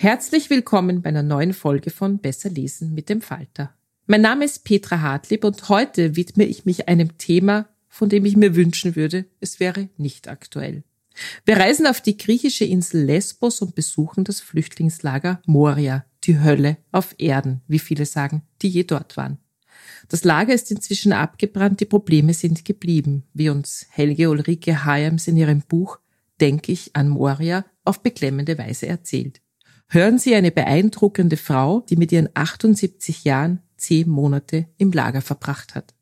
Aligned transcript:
Herzlich 0.00 0.48
willkommen 0.48 1.02
bei 1.02 1.08
einer 1.08 1.24
neuen 1.24 1.52
Folge 1.52 1.90
von 1.90 2.20
Besser 2.20 2.50
lesen 2.50 2.94
mit 2.94 3.08
dem 3.08 3.20
Falter. 3.20 3.74
Mein 4.06 4.20
Name 4.20 4.44
ist 4.44 4.62
Petra 4.62 5.00
Hartlieb 5.00 5.42
und 5.42 5.68
heute 5.68 6.14
widme 6.14 6.44
ich 6.44 6.64
mich 6.64 6.86
einem 6.86 7.18
Thema, 7.18 7.68
von 7.88 8.08
dem 8.08 8.24
ich 8.24 8.36
mir 8.36 8.54
wünschen 8.54 8.94
würde, 8.94 9.24
es 9.40 9.58
wäre 9.58 9.88
nicht 9.96 10.28
aktuell. 10.28 10.84
Wir 11.44 11.56
reisen 11.56 11.84
auf 11.88 12.00
die 12.00 12.16
griechische 12.16 12.64
Insel 12.64 13.06
Lesbos 13.06 13.60
und 13.60 13.74
besuchen 13.74 14.22
das 14.22 14.40
Flüchtlingslager 14.40 15.42
Moria, 15.46 16.04
die 16.22 16.38
Hölle 16.38 16.76
auf 16.92 17.16
Erden, 17.18 17.62
wie 17.66 17.80
viele 17.80 18.06
sagen, 18.06 18.42
die 18.62 18.68
je 18.68 18.84
dort 18.84 19.16
waren. 19.16 19.38
Das 20.08 20.22
Lager 20.22 20.54
ist 20.54 20.70
inzwischen 20.70 21.12
abgebrannt, 21.12 21.80
die 21.80 21.86
Probleme 21.86 22.34
sind 22.34 22.64
geblieben, 22.64 23.24
wie 23.34 23.48
uns 23.48 23.86
Helge 23.90 24.30
Ulrike 24.30 24.84
Hayams 24.84 25.26
in 25.26 25.36
ihrem 25.36 25.62
Buch 25.62 25.98
Denk 26.40 26.68
ich 26.68 26.94
an 26.94 27.08
Moria 27.08 27.64
auf 27.84 28.00
beklemmende 28.00 28.56
Weise 28.58 28.86
erzählt. 28.86 29.40
Hören 29.90 30.18
Sie 30.18 30.34
eine 30.34 30.50
beeindruckende 30.50 31.38
Frau, 31.38 31.80
die 31.88 31.96
mit 31.96 32.12
ihren 32.12 32.28
78 32.34 33.24
Jahren 33.24 33.62
zehn 33.78 34.06
Monate 34.06 34.66
im 34.76 34.92
Lager 34.92 35.22
verbracht 35.22 35.74
hat. 35.74 35.94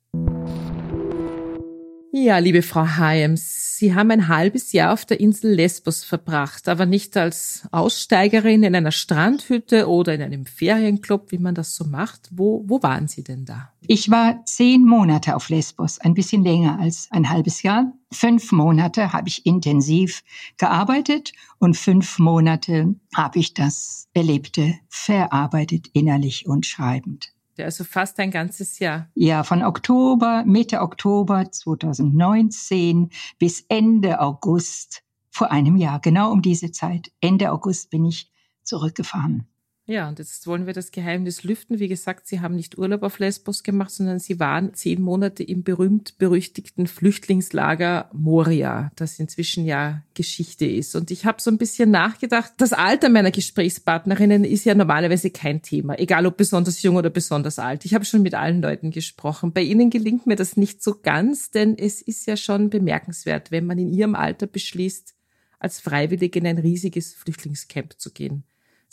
Ja, 2.13 2.39
liebe 2.39 2.63
Frau 2.63 2.87
Hyams, 2.87 3.77
Sie 3.77 3.95
haben 3.95 4.11
ein 4.11 4.29
halbes 4.29 4.73
Jahr 4.73 4.95
auf 4.95 5.05
der 5.05 5.21
Insel 5.21 5.53
Lesbos 5.53 6.03
verbracht, 6.03 6.67
aber 6.67 6.87
nicht 6.87 7.15
als 7.17 7.69
Aussteigerin 7.73 8.63
in 8.63 8.75
einer 8.75 8.93
Strandhütte 8.93 9.87
oder 9.87 10.15
in 10.15 10.23
einem 10.23 10.47
Ferienclub, 10.47 11.31
wie 11.31 11.39
man 11.39 11.55
das 11.55 11.75
so 11.75 11.85
macht. 11.85 12.31
Wo, 12.33 12.65
wo 12.67 12.83
waren 12.83 13.07
Sie 13.07 13.23
denn 13.23 13.45
da? 13.45 13.73
Ich 13.87 14.11
war 14.11 14.43
zehn 14.47 14.87
Monate 14.87 15.37
auf 15.37 15.51
Lesbos, 15.51 15.99
ein 15.99 16.15
bisschen 16.15 16.43
länger 16.43 16.79
als 16.81 17.09
ein 17.11 17.29
halbes 17.29 17.63
Jahr. 17.63 17.93
Fünf 18.11 18.51
Monate 18.51 19.13
habe 19.13 19.29
ich 19.29 19.45
intensiv 19.45 20.23
gearbeitet 20.57 21.33
und 21.59 21.77
fünf 21.77 22.19
Monate 22.19 22.95
habe 23.15 23.41
ich 23.41 23.53
das 23.53 24.09
Erlebte 24.15 24.79
verarbeitet, 24.89 25.89
innerlich 25.93 26.47
und 26.47 26.65
schreibend. 26.65 27.36
Also 27.65 27.85
fast 27.85 28.19
ein 28.19 28.31
ganzes 28.31 28.79
Jahr. 28.79 29.11
Ja, 29.15 29.43
von 29.45 29.63
Oktober, 29.63 30.45
Mitte 30.47 30.81
Oktober 30.81 31.51
2019 31.51 33.11
bis 33.39 33.65
Ende 33.69 34.21
August 34.21 35.03
vor 35.31 35.51
einem 35.51 35.77
Jahr, 35.77 36.01
genau 36.01 36.33
um 36.33 36.43
diese 36.43 36.73
Zeit. 36.73 37.13
Ende 37.21 37.53
August 37.53 37.91
bin 37.91 38.05
ich 38.05 38.31
zurückgefahren. 38.63 39.47
Ja, 39.89 40.09
und 40.09 40.19
jetzt 40.19 40.49
wollen 40.49 40.67
wir 40.67 40.73
das 40.73 40.91
Geheimnis 40.91 41.45
lüften. 41.45 41.79
Wie 41.79 41.87
gesagt, 41.87 42.27
Sie 42.27 42.41
haben 42.41 42.57
nicht 42.57 42.77
Urlaub 42.77 43.05
auf 43.05 43.21
Lesbos 43.21 43.63
gemacht, 43.63 43.93
sondern 43.93 44.19
Sie 44.19 44.41
waren 44.41 44.75
zehn 44.75 45.01
Monate 45.01 45.45
im 45.45 45.63
berühmt-berüchtigten 45.63 46.89
Flüchtlingslager 46.89 48.11
Moria, 48.13 48.91
das 48.97 49.21
inzwischen 49.21 49.65
ja 49.65 50.03
Geschichte 50.15 50.67
ist. 50.67 50.97
Und 50.97 51.13
ich 51.13 51.25
habe 51.25 51.41
so 51.41 51.53
ein 51.53 51.59
bisschen 51.59 51.93
nachgedacht, 51.93 52.55
das 52.57 52.73
Alter 52.73 53.11
meiner 53.11 53.31
Gesprächspartnerinnen 53.31 54.43
ist 54.43 54.65
ja 54.65 54.75
normalerweise 54.75 55.31
kein 55.31 55.63
Thema, 55.63 55.97
egal 56.01 56.27
ob 56.27 56.37
besonders 56.37 56.83
jung 56.83 56.97
oder 56.97 57.11
besonders 57.11 57.61
alt. 57.61 57.85
Ich 57.85 57.95
habe 57.95 58.05
schon 58.05 58.23
mit 58.23 58.35
allen 58.35 58.63
Leuten 58.63 58.91
gesprochen. 58.91 59.53
Bei 59.53 59.63
Ihnen 59.63 59.91
gelingt 59.91 60.27
mir 60.27 60.37
das 60.37 60.57
nicht 60.57 60.83
so 60.83 60.99
ganz, 61.01 61.53
denn 61.53 61.79
es 61.79 62.03
ist 62.03 62.27
ja 62.27 62.37
schon 62.37 62.71
bemerkenswert, 62.71 63.53
wenn 63.53 63.67
man 63.67 63.79
in 63.79 63.93
Ihrem 63.93 64.17
Alter 64.17 64.49
beschließt, 64.49 65.15
als 65.61 65.79
Freiwillige 65.79 66.41
in 66.41 66.47
ein 66.49 66.59
riesiges 66.59 67.15
Flüchtlingscamp 67.15 68.01
zu 68.01 68.11
gehen. 68.11 68.43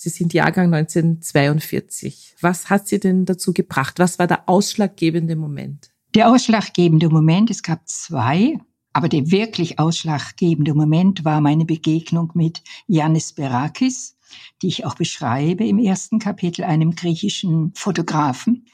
Sie 0.04 0.10
sind 0.10 0.34
Jahrgang 0.34 0.74
1942. 0.74 2.36
Was 2.42 2.70
hat 2.70 2.90
Sie 2.90 3.00
denn 3.00 3.24
dazu 3.24 3.54
gebracht? 3.54 4.00
Was 4.00 4.20
war 4.20 4.28
der 4.28 4.50
ausschlaggebende 4.50 5.38
Moment? 5.38 5.92
Der 6.14 6.30
ausschlaggebende 6.30 7.08
Moment, 7.08 7.50
es 7.50 7.64
gab 7.64 7.88
zwei, 7.88 8.58
aber 8.92 9.08
der 9.08 9.32
wirklich 9.32 9.80
ausschlaggebende 9.80 10.74
Moment 10.74 11.24
war 11.24 11.40
meine 11.40 11.64
Begegnung 11.64 12.32
mit 12.34 12.62
Yannis 12.86 13.32
Berakis, 13.32 14.18
die 14.62 14.68
ich 14.68 14.86
auch 14.86 14.96
beschreibe 14.96 15.66
im 15.66 15.80
ersten 15.80 16.20
Kapitel, 16.20 16.64
einem 16.64 16.96
griechischen 16.96 17.74
Fotografen, 17.76 18.66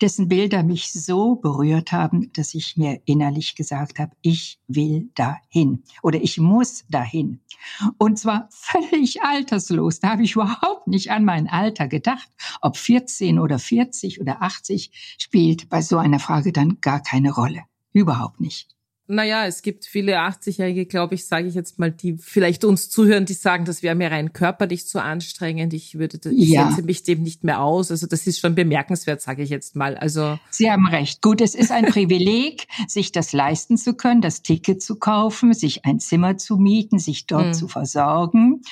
dessen 0.00 0.28
Bilder 0.28 0.62
mich 0.62 0.92
so 0.92 1.36
berührt 1.36 1.92
haben, 1.92 2.32
dass 2.34 2.54
ich 2.54 2.76
mir 2.76 3.00
innerlich 3.04 3.54
gesagt 3.54 3.98
habe, 3.98 4.12
ich 4.22 4.58
will 4.68 5.10
dahin 5.14 5.82
oder 6.02 6.20
ich 6.20 6.38
muss 6.38 6.84
dahin. 6.88 7.40
Und 7.98 8.18
zwar 8.18 8.48
völlig 8.50 9.22
alterslos. 9.22 10.00
Da 10.00 10.10
habe 10.10 10.22
ich 10.22 10.34
überhaupt 10.34 10.86
nicht 10.86 11.10
an 11.10 11.24
mein 11.24 11.48
Alter 11.48 11.88
gedacht. 11.88 12.28
Ob 12.60 12.76
14 12.76 13.38
oder 13.38 13.58
40 13.58 14.20
oder 14.20 14.42
80 14.42 15.16
spielt 15.18 15.68
bei 15.68 15.82
so 15.82 15.98
einer 15.98 16.20
Frage 16.20 16.52
dann 16.52 16.80
gar 16.80 17.02
keine 17.02 17.32
Rolle. 17.32 17.62
Überhaupt 17.92 18.40
nicht. 18.40 18.75
Naja, 19.08 19.46
es 19.46 19.62
gibt 19.62 19.84
viele 19.84 20.18
80-Jährige, 20.18 20.84
glaube 20.84 21.14
ich, 21.14 21.26
sage 21.26 21.46
ich 21.46 21.54
jetzt 21.54 21.78
mal, 21.78 21.92
die 21.92 22.16
vielleicht 22.18 22.64
uns 22.64 22.90
zuhören, 22.90 23.24
die 23.24 23.34
sagen, 23.34 23.64
das 23.64 23.84
wäre 23.84 23.94
mir 23.94 24.10
rein 24.10 24.32
körperlich 24.32 24.88
zu 24.88 25.00
anstrengend. 25.00 25.72
Ich 25.74 25.96
würde, 25.96 26.18
ich 26.30 26.48
ja. 26.48 26.68
setze 26.68 26.82
mich 26.82 27.04
dem 27.04 27.22
nicht 27.22 27.44
mehr 27.44 27.62
aus. 27.62 27.92
Also 27.92 28.08
das 28.08 28.26
ist 28.26 28.40
schon 28.40 28.56
bemerkenswert, 28.56 29.20
sage 29.20 29.44
ich 29.44 29.50
jetzt 29.50 29.76
mal. 29.76 29.96
Also 29.96 30.38
Sie 30.50 30.70
haben 30.70 30.88
recht. 30.88 31.22
Gut, 31.22 31.40
es 31.40 31.54
ist 31.54 31.70
ein 31.70 31.84
Privileg, 31.86 32.66
sich 32.88 33.12
das 33.12 33.32
leisten 33.32 33.76
zu 33.76 33.94
können, 33.94 34.22
das 34.22 34.42
Ticket 34.42 34.82
zu 34.82 34.96
kaufen, 34.96 35.54
sich 35.54 35.84
ein 35.84 36.00
Zimmer 36.00 36.36
zu 36.36 36.56
mieten, 36.56 36.98
sich 36.98 37.26
dort 37.26 37.46
hm. 37.46 37.54
zu 37.54 37.68
versorgen, 37.68 38.62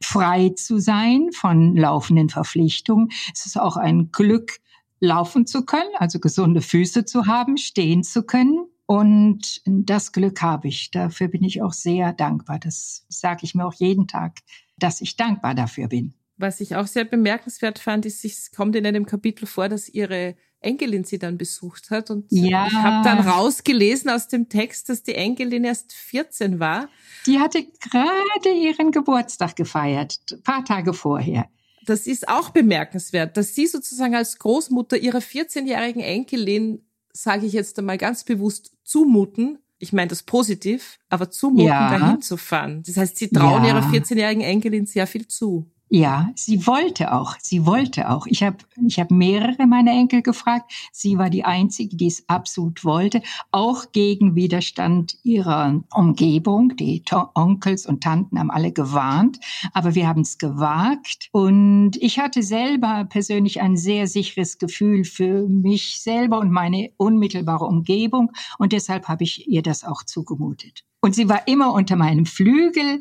frei 0.00 0.52
zu 0.56 0.78
sein 0.78 1.28
von 1.32 1.76
laufenden 1.76 2.30
Verpflichtungen. 2.30 3.10
Es 3.34 3.44
ist 3.44 3.60
auch 3.60 3.76
ein 3.76 4.10
Glück, 4.10 4.58
laufen 5.00 5.46
zu 5.46 5.66
können, 5.66 5.90
also 5.98 6.18
gesunde 6.18 6.62
Füße 6.62 7.04
zu 7.04 7.26
haben, 7.26 7.58
stehen 7.58 8.04
zu 8.04 8.22
können 8.22 8.68
und 8.92 9.62
das 9.64 10.12
Glück 10.12 10.42
habe 10.42 10.68
ich. 10.68 10.90
Dafür 10.90 11.28
bin 11.28 11.42
ich 11.44 11.62
auch 11.62 11.72
sehr 11.72 12.12
dankbar. 12.12 12.58
Das 12.58 13.06
sage 13.08 13.40
ich 13.44 13.54
mir 13.54 13.64
auch 13.64 13.72
jeden 13.72 14.06
Tag, 14.06 14.40
dass 14.76 15.00
ich 15.00 15.16
dankbar 15.16 15.54
dafür 15.54 15.88
bin. 15.88 16.12
Was 16.36 16.60
ich 16.60 16.76
auch 16.76 16.86
sehr 16.86 17.06
bemerkenswert 17.06 17.78
fand, 17.78 18.04
ist, 18.04 18.22
es 18.22 18.50
kommt 18.52 18.76
in 18.76 18.84
einem 18.84 19.06
Kapitel 19.06 19.46
vor, 19.46 19.70
dass 19.70 19.88
ihre 19.88 20.36
Enkelin 20.60 21.04
sie 21.04 21.18
dann 21.18 21.38
besucht 21.38 21.90
hat. 21.90 22.10
Und 22.10 22.26
ja. 22.28 22.66
ich 22.66 22.74
habe 22.74 23.02
dann 23.02 23.26
rausgelesen 23.26 24.10
aus 24.10 24.28
dem 24.28 24.50
Text, 24.50 24.90
dass 24.90 25.02
die 25.02 25.14
Enkelin 25.14 25.64
erst 25.64 25.94
14 25.94 26.60
war. 26.60 26.90
Die 27.24 27.38
hatte 27.38 27.64
gerade 27.64 28.54
ihren 28.54 28.90
Geburtstag 28.90 29.56
gefeiert, 29.56 30.18
ein 30.30 30.42
paar 30.42 30.66
Tage 30.66 30.92
vorher. 30.92 31.48
Das 31.86 32.06
ist 32.06 32.28
auch 32.28 32.50
bemerkenswert, 32.50 33.38
dass 33.38 33.54
sie 33.54 33.66
sozusagen 33.66 34.14
als 34.14 34.38
Großmutter 34.38 34.98
ihrer 34.98 35.20
14-jährigen 35.20 36.02
Enkelin 36.02 36.82
sage 37.12 37.46
ich 37.46 37.52
jetzt 37.52 37.78
einmal 37.78 37.98
ganz 37.98 38.24
bewusst, 38.24 38.72
zumuten, 38.84 39.58
ich 39.78 39.92
meine 39.92 40.08
das 40.08 40.22
positiv, 40.22 40.98
aber 41.08 41.30
zumuten, 41.30 41.66
ja. 41.66 41.98
dahin 41.98 42.22
zu 42.22 42.36
fahren. 42.36 42.82
Das 42.86 42.96
heißt, 42.96 43.16
sie 43.16 43.28
trauen 43.28 43.64
ja. 43.64 43.70
ihrer 43.70 43.90
14-jährigen 43.90 44.42
Enkelin 44.42 44.86
sehr 44.86 45.06
viel 45.06 45.26
zu. 45.26 45.66
Ja, 45.94 46.30
sie 46.34 46.66
wollte 46.66 47.12
auch. 47.12 47.36
Sie 47.38 47.66
wollte 47.66 48.08
auch. 48.08 48.26
Ich 48.26 48.42
habe 48.42 48.56
ich 48.86 48.98
hab 48.98 49.10
mehrere 49.10 49.66
meiner 49.66 49.92
Enkel 49.92 50.22
gefragt. 50.22 50.72
Sie 50.90 51.18
war 51.18 51.28
die 51.28 51.44
einzige, 51.44 51.94
die 51.98 52.06
es 52.06 52.26
absolut 52.30 52.82
wollte, 52.82 53.20
auch 53.50 53.92
gegen 53.92 54.34
Widerstand 54.34 55.18
ihrer 55.22 55.84
Umgebung. 55.92 56.76
Die 56.76 57.04
Onkels 57.34 57.84
und 57.84 58.02
Tanten 58.02 58.38
haben 58.38 58.50
alle 58.50 58.72
gewarnt, 58.72 59.38
aber 59.74 59.94
wir 59.94 60.08
haben 60.08 60.22
es 60.22 60.38
gewagt. 60.38 61.28
Und 61.30 61.98
ich 62.00 62.18
hatte 62.18 62.42
selber 62.42 63.04
persönlich 63.04 63.60
ein 63.60 63.76
sehr 63.76 64.06
sicheres 64.06 64.56
Gefühl 64.56 65.04
für 65.04 65.46
mich 65.46 66.00
selber 66.00 66.38
und 66.38 66.50
meine 66.50 66.90
unmittelbare 66.96 67.66
Umgebung. 67.66 68.32
Und 68.56 68.72
deshalb 68.72 69.08
habe 69.08 69.24
ich 69.24 69.46
ihr 69.46 69.60
das 69.60 69.84
auch 69.84 70.04
zugemutet. 70.04 70.86
Und 71.02 71.14
sie 71.14 71.28
war 71.28 71.46
immer 71.48 71.74
unter 71.74 71.96
meinem 71.96 72.24
Flügel, 72.24 73.00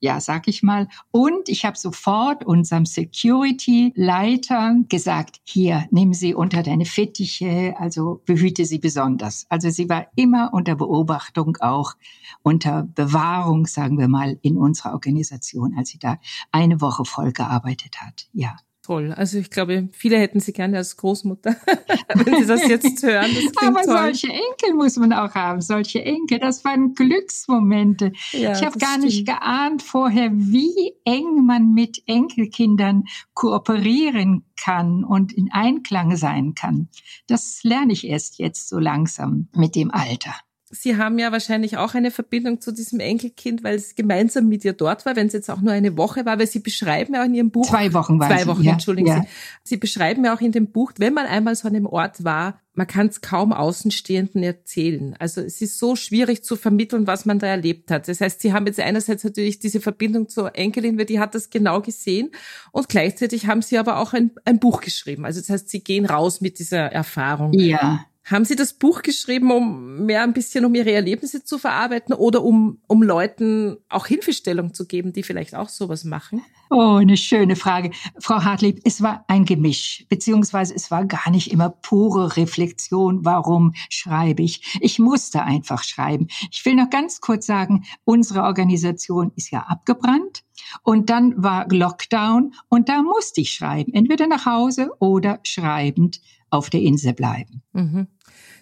ja, 0.00 0.20
sag 0.20 0.48
ich 0.48 0.62
mal. 0.62 0.88
Und 1.10 1.48
ich 1.48 1.64
habe 1.64 1.76
sofort 1.76 2.44
unserem 2.44 2.86
Security-Leiter 2.86 4.76
gesagt, 4.88 5.40
hier, 5.44 5.86
nimm 5.90 6.14
sie 6.14 6.34
unter 6.34 6.62
deine 6.62 6.84
Fittiche, 6.84 7.74
also 7.78 8.22
behüte 8.24 8.64
sie 8.64 8.78
besonders. 8.78 9.46
Also 9.48 9.70
sie 9.70 9.88
war 9.88 10.06
immer 10.14 10.50
unter 10.52 10.76
Beobachtung, 10.76 11.56
auch 11.60 11.94
unter 12.42 12.84
Bewahrung, 12.94 13.66
sagen 13.66 13.98
wir 13.98 14.08
mal, 14.08 14.38
in 14.42 14.56
unserer 14.56 14.92
Organisation, 14.92 15.74
als 15.76 15.90
sie 15.90 15.98
da 15.98 16.18
eine 16.52 16.80
Woche 16.80 17.04
voll 17.04 17.32
gearbeitet 17.32 18.00
hat. 18.00 18.28
Ja 18.32 18.56
toll. 18.88 19.12
Also 19.12 19.38
ich 19.38 19.50
glaube, 19.50 19.88
viele 19.92 20.18
hätten 20.18 20.40
sie 20.40 20.52
gerne 20.54 20.78
als 20.78 20.96
Großmutter, 20.96 21.56
wenn 22.14 22.40
sie 22.40 22.46
das 22.46 22.66
jetzt 22.66 23.02
hören. 23.06 23.30
Das 23.34 23.68
Aber 23.68 23.82
toll. 23.82 23.96
solche 23.96 24.28
Enkel 24.28 24.74
muss 24.74 24.96
man 24.96 25.12
auch 25.12 25.34
haben, 25.34 25.60
solche 25.60 26.02
Enkel. 26.02 26.38
Das 26.38 26.64
waren 26.64 26.94
Glücksmomente. 26.94 28.12
Ja, 28.32 28.52
ich 28.52 28.64
habe 28.64 28.78
gar 28.78 28.92
stimmt. 28.92 29.04
nicht 29.04 29.26
geahnt 29.26 29.82
vorher, 29.82 30.30
wie 30.32 30.94
eng 31.04 31.44
man 31.44 31.74
mit 31.74 32.02
Enkelkindern 32.06 33.04
kooperieren 33.34 34.46
kann 34.56 35.04
und 35.04 35.32
in 35.32 35.50
Einklang 35.52 36.16
sein 36.16 36.54
kann. 36.54 36.88
Das 37.26 37.60
lerne 37.62 37.92
ich 37.92 38.06
erst 38.06 38.38
jetzt 38.38 38.68
so 38.68 38.78
langsam 38.78 39.48
mit 39.54 39.76
dem 39.76 39.90
Alter. 39.90 40.34
Sie 40.70 40.96
haben 40.96 41.18
ja 41.18 41.32
wahrscheinlich 41.32 41.76
auch 41.76 41.94
eine 41.94 42.10
Verbindung 42.10 42.60
zu 42.60 42.72
diesem 42.72 43.00
Enkelkind, 43.00 43.64
weil 43.64 43.76
es 43.76 43.94
gemeinsam 43.94 44.48
mit 44.48 44.64
ihr 44.64 44.74
dort 44.74 45.06
war, 45.06 45.16
wenn 45.16 45.28
es 45.28 45.32
jetzt 45.32 45.50
auch 45.50 45.60
nur 45.60 45.72
eine 45.72 45.96
Woche 45.96 46.26
war, 46.26 46.38
weil 46.38 46.46
Sie 46.46 46.58
beschreiben 46.58 47.14
ja 47.14 47.22
auch 47.22 47.26
in 47.26 47.34
Ihrem 47.34 47.50
Buch. 47.50 47.68
Zwei 47.68 47.92
Wochen 47.94 48.20
war 48.20 48.28
Zwei 48.28 48.46
Wochen, 48.46 48.62
ja, 48.62 48.72
entschuldigen 48.72 49.08
ja. 49.08 49.22
Sie. 49.22 49.28
Sie 49.64 49.76
beschreiben 49.78 50.24
ja 50.24 50.34
auch 50.34 50.40
in 50.40 50.52
dem 50.52 50.70
Buch, 50.70 50.92
wenn 50.98 51.14
man 51.14 51.26
einmal 51.26 51.54
so 51.54 51.68
an 51.68 51.74
einem 51.74 51.86
Ort 51.86 52.22
war, 52.24 52.60
man 52.74 52.86
kann 52.86 53.08
es 53.08 53.20
kaum 53.20 53.52
Außenstehenden 53.52 54.42
erzählen. 54.44 55.16
Also 55.18 55.40
es 55.40 55.60
ist 55.60 55.78
so 55.78 55.96
schwierig 55.96 56.44
zu 56.44 56.54
vermitteln, 56.54 57.08
was 57.08 57.26
man 57.26 57.40
da 57.40 57.48
erlebt 57.48 57.90
hat. 57.90 58.06
Das 58.06 58.20
heißt, 58.20 58.40
Sie 58.40 58.52
haben 58.52 58.66
jetzt 58.66 58.78
einerseits 58.78 59.24
natürlich 59.24 59.58
diese 59.58 59.80
Verbindung 59.80 60.28
zur 60.28 60.54
Enkelin, 60.56 60.96
weil 60.96 61.06
die 61.06 61.18
hat 61.18 61.34
das 61.34 61.50
genau 61.50 61.80
gesehen 61.80 62.30
und 62.70 62.88
gleichzeitig 62.88 63.46
haben 63.46 63.62
Sie 63.62 63.78
aber 63.78 63.98
auch 63.98 64.12
ein, 64.12 64.30
ein 64.44 64.60
Buch 64.60 64.80
geschrieben. 64.80 65.24
Also 65.24 65.40
das 65.40 65.50
heißt, 65.50 65.68
Sie 65.68 65.82
gehen 65.82 66.06
raus 66.06 66.40
mit 66.40 66.60
dieser 66.60 66.92
Erfahrung. 66.92 67.52
Ja. 67.52 68.06
Haben 68.30 68.44
Sie 68.44 68.56
das 68.56 68.74
Buch 68.74 69.02
geschrieben, 69.02 69.50
um 69.50 70.04
mehr 70.04 70.22
ein 70.22 70.34
bisschen 70.34 70.64
um 70.66 70.74
Ihre 70.74 70.92
Erlebnisse 70.92 71.44
zu 71.44 71.58
verarbeiten 71.58 72.14
oder 72.14 72.42
um, 72.42 72.78
um 72.86 73.02
Leuten 73.02 73.78
auch 73.88 74.06
Hilfestellung 74.06 74.74
zu 74.74 74.86
geben, 74.86 75.14
die 75.14 75.22
vielleicht 75.22 75.54
auch 75.54 75.70
sowas 75.70 76.04
machen? 76.04 76.44
Oh, 76.70 76.96
eine 76.96 77.16
schöne 77.16 77.56
Frage. 77.56 77.90
Frau 78.18 78.44
Hartlieb, 78.44 78.80
es 78.84 79.02
war 79.02 79.24
ein 79.28 79.44
Gemisch, 79.44 80.04
beziehungsweise 80.08 80.74
es 80.74 80.90
war 80.90 81.06
gar 81.06 81.30
nicht 81.30 81.50
immer 81.50 81.70
pure 81.70 82.36
Reflexion, 82.36 83.24
warum 83.24 83.72
schreibe 83.88 84.42
ich. 84.42 84.78
Ich 84.80 84.98
musste 84.98 85.42
einfach 85.42 85.82
schreiben. 85.82 86.28
Ich 86.50 86.64
will 86.64 86.74
noch 86.74 86.90
ganz 86.90 87.20
kurz 87.20 87.46
sagen, 87.46 87.84
unsere 88.04 88.42
Organisation 88.42 89.32
ist 89.36 89.50
ja 89.50 89.60
abgebrannt. 89.60 90.44
Und 90.82 91.08
dann 91.08 91.42
war 91.42 91.66
Lockdown 91.70 92.52
und 92.68 92.88
da 92.88 93.02
musste 93.02 93.40
ich 93.40 93.52
schreiben, 93.52 93.94
entweder 93.94 94.26
nach 94.26 94.44
Hause 94.44 94.90
oder 94.98 95.40
schreibend 95.44 96.20
auf 96.50 96.68
der 96.68 96.82
Insel 96.82 97.14
bleiben. 97.14 97.62
Mhm. 97.72 98.08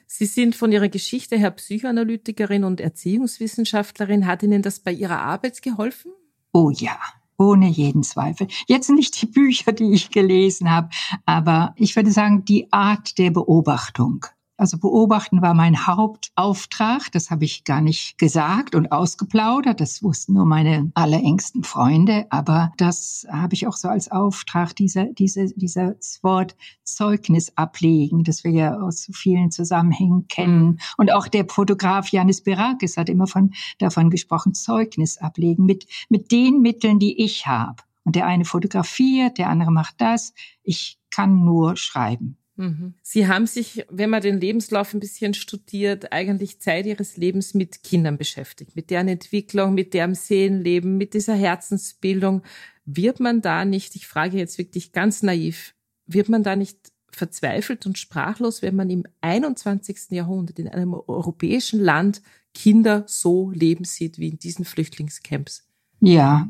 Sie 0.06 0.26
sind 0.26 0.54
von 0.54 0.70
Ihrer 0.70 0.88
Geschichte 0.88 1.36
her 1.36 1.50
Psychoanalytikerin 1.50 2.62
und 2.64 2.80
Erziehungswissenschaftlerin. 2.80 4.26
Hat 4.26 4.42
Ihnen 4.42 4.62
das 4.62 4.78
bei 4.78 4.92
Ihrer 4.92 5.20
Arbeit 5.20 5.62
geholfen? 5.62 6.12
Oh 6.52 6.70
ja, 6.70 6.98
ohne 7.38 7.68
jeden 7.68 8.02
Zweifel. 8.02 8.48
Jetzt 8.66 8.90
nicht 8.90 9.20
die 9.20 9.26
Bücher, 9.26 9.72
die 9.72 9.92
ich 9.92 10.10
gelesen 10.10 10.70
habe, 10.70 10.88
aber 11.24 11.74
ich 11.76 11.96
würde 11.96 12.10
sagen, 12.10 12.44
die 12.44 12.72
Art 12.72 13.18
der 13.18 13.30
Beobachtung. 13.30 14.26
Also 14.58 14.78
beobachten 14.78 15.42
war 15.42 15.52
mein 15.52 15.86
Hauptauftrag. 15.86 17.12
Das 17.12 17.30
habe 17.30 17.44
ich 17.44 17.64
gar 17.64 17.82
nicht 17.82 18.16
gesagt 18.16 18.74
und 18.74 18.90
ausgeplaudert. 18.90 19.80
Das 19.80 20.02
wussten 20.02 20.32
nur 20.32 20.46
meine 20.46 20.90
allerengsten 20.94 21.62
Freunde. 21.62 22.26
Aber 22.30 22.72
das 22.78 23.26
habe 23.30 23.54
ich 23.54 23.66
auch 23.66 23.76
so 23.76 23.88
als 23.88 24.10
Auftrag, 24.10 24.74
dieser, 24.74 25.06
diese, 25.06 25.52
dieses 25.54 26.22
Wort 26.22 26.56
Zeugnis 26.84 27.52
ablegen, 27.56 28.24
das 28.24 28.44
wir 28.44 28.52
ja 28.52 28.80
aus 28.80 29.02
so 29.02 29.12
vielen 29.12 29.50
Zusammenhängen 29.50 30.26
kennen. 30.28 30.66
Mhm. 30.66 30.78
Und 30.96 31.12
auch 31.12 31.28
der 31.28 31.46
Fotograf 31.48 32.08
Janis 32.08 32.42
Berakis 32.42 32.96
hat 32.96 33.10
immer 33.10 33.26
von, 33.26 33.52
davon 33.78 34.08
gesprochen, 34.08 34.54
Zeugnis 34.54 35.18
ablegen 35.18 35.66
mit, 35.66 35.86
mit 36.08 36.32
den 36.32 36.60
Mitteln, 36.60 36.98
die 36.98 37.22
ich 37.22 37.46
habe. 37.46 37.82
Und 38.04 38.16
der 38.16 38.26
eine 38.26 38.44
fotografiert, 38.44 39.36
der 39.36 39.50
andere 39.50 39.72
macht 39.72 39.96
das. 39.98 40.32
Ich 40.62 40.98
kann 41.10 41.44
nur 41.44 41.76
schreiben. 41.76 42.38
Mhm. 42.56 42.94
Sie 43.02 43.28
haben 43.28 43.46
sich, 43.46 43.84
wenn 43.90 44.10
man 44.10 44.22
den 44.22 44.40
Lebenslauf 44.40 44.94
ein 44.94 45.00
bisschen 45.00 45.34
studiert, 45.34 46.12
eigentlich 46.12 46.60
Zeit 46.60 46.86
Ihres 46.86 47.16
Lebens 47.16 47.54
mit 47.54 47.82
Kindern 47.82 48.16
beschäftigt, 48.16 48.74
mit 48.74 48.90
deren 48.90 49.08
Entwicklung, 49.08 49.74
mit 49.74 49.94
deren 49.94 50.14
Seelenleben, 50.14 50.96
mit 50.96 51.14
dieser 51.14 51.34
Herzensbildung. 51.34 52.42
Wird 52.86 53.20
man 53.20 53.42
da 53.42 53.64
nicht, 53.64 53.96
ich 53.96 54.06
frage 54.06 54.38
jetzt 54.38 54.58
wirklich 54.58 54.92
ganz 54.92 55.22
naiv, 55.22 55.74
wird 56.06 56.28
man 56.28 56.42
da 56.42 56.56
nicht 56.56 56.92
verzweifelt 57.10 57.86
und 57.86 57.98
sprachlos, 57.98 58.62
wenn 58.62 58.76
man 58.76 58.90
im 58.90 59.04
21. 59.20 60.10
Jahrhundert 60.10 60.58
in 60.58 60.68
einem 60.68 60.94
europäischen 60.94 61.80
Land 61.80 62.22
Kinder 62.54 63.04
so 63.06 63.50
leben 63.50 63.84
sieht 63.84 64.18
wie 64.18 64.28
in 64.28 64.38
diesen 64.38 64.64
Flüchtlingscamps? 64.64 65.66
Ja, 66.00 66.48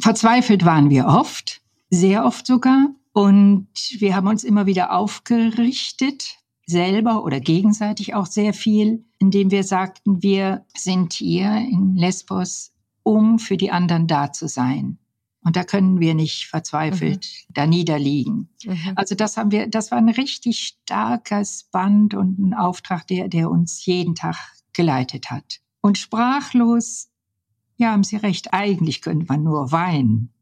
verzweifelt 0.00 0.64
waren 0.64 0.90
wir 0.90 1.06
oft, 1.06 1.60
sehr 1.90 2.24
oft 2.24 2.46
sogar. 2.46 2.94
Und 3.18 3.66
wir 3.98 4.14
haben 4.14 4.28
uns 4.28 4.44
immer 4.44 4.66
wieder 4.66 4.92
aufgerichtet, 4.92 6.36
selber 6.66 7.24
oder 7.24 7.40
gegenseitig 7.40 8.14
auch 8.14 8.26
sehr 8.26 8.54
viel, 8.54 9.04
indem 9.18 9.50
wir 9.50 9.64
sagten, 9.64 10.22
wir 10.22 10.64
sind 10.76 11.14
hier 11.14 11.52
in 11.56 11.96
Lesbos, 11.96 12.72
um 13.02 13.40
für 13.40 13.56
die 13.56 13.72
anderen 13.72 14.06
da 14.06 14.30
zu 14.30 14.46
sein. 14.46 14.98
Und 15.42 15.56
da 15.56 15.64
können 15.64 15.98
wir 15.98 16.14
nicht 16.14 16.46
verzweifelt 16.46 17.26
mhm. 17.26 17.54
da 17.54 17.66
niederliegen. 17.66 18.50
Mhm. 18.64 18.92
Also 18.94 19.16
das 19.16 19.36
haben 19.36 19.50
wir, 19.50 19.66
das 19.66 19.90
war 19.90 19.98
ein 19.98 20.10
richtig 20.10 20.60
starkes 20.84 21.64
Band 21.72 22.14
und 22.14 22.38
ein 22.38 22.54
Auftrag, 22.54 23.04
der, 23.08 23.26
der 23.26 23.50
uns 23.50 23.84
jeden 23.84 24.14
Tag 24.14 24.36
geleitet 24.72 25.28
hat. 25.28 25.58
Und 25.80 25.98
sprachlos, 25.98 27.10
ja, 27.78 27.90
haben 27.90 28.04
Sie 28.04 28.14
recht, 28.14 28.54
eigentlich 28.54 29.02
könnte 29.02 29.26
man 29.26 29.42
nur 29.42 29.72
weinen. 29.72 30.32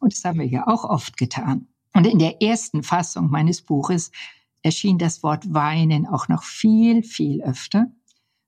Und 0.00 0.12
das 0.12 0.22
haben 0.22 0.38
wir 0.38 0.46
ja 0.46 0.66
auch 0.66 0.84
oft 0.84 1.16
getan. 1.16 1.68
Und 1.96 2.06
in 2.06 2.18
der 2.18 2.42
ersten 2.42 2.82
Fassung 2.82 3.30
meines 3.30 3.62
Buches 3.62 4.10
erschien 4.60 4.98
das 4.98 5.22
Wort 5.22 5.54
weinen 5.54 6.06
auch 6.06 6.28
noch 6.28 6.42
viel, 6.42 7.02
viel 7.02 7.40
öfter. 7.40 7.86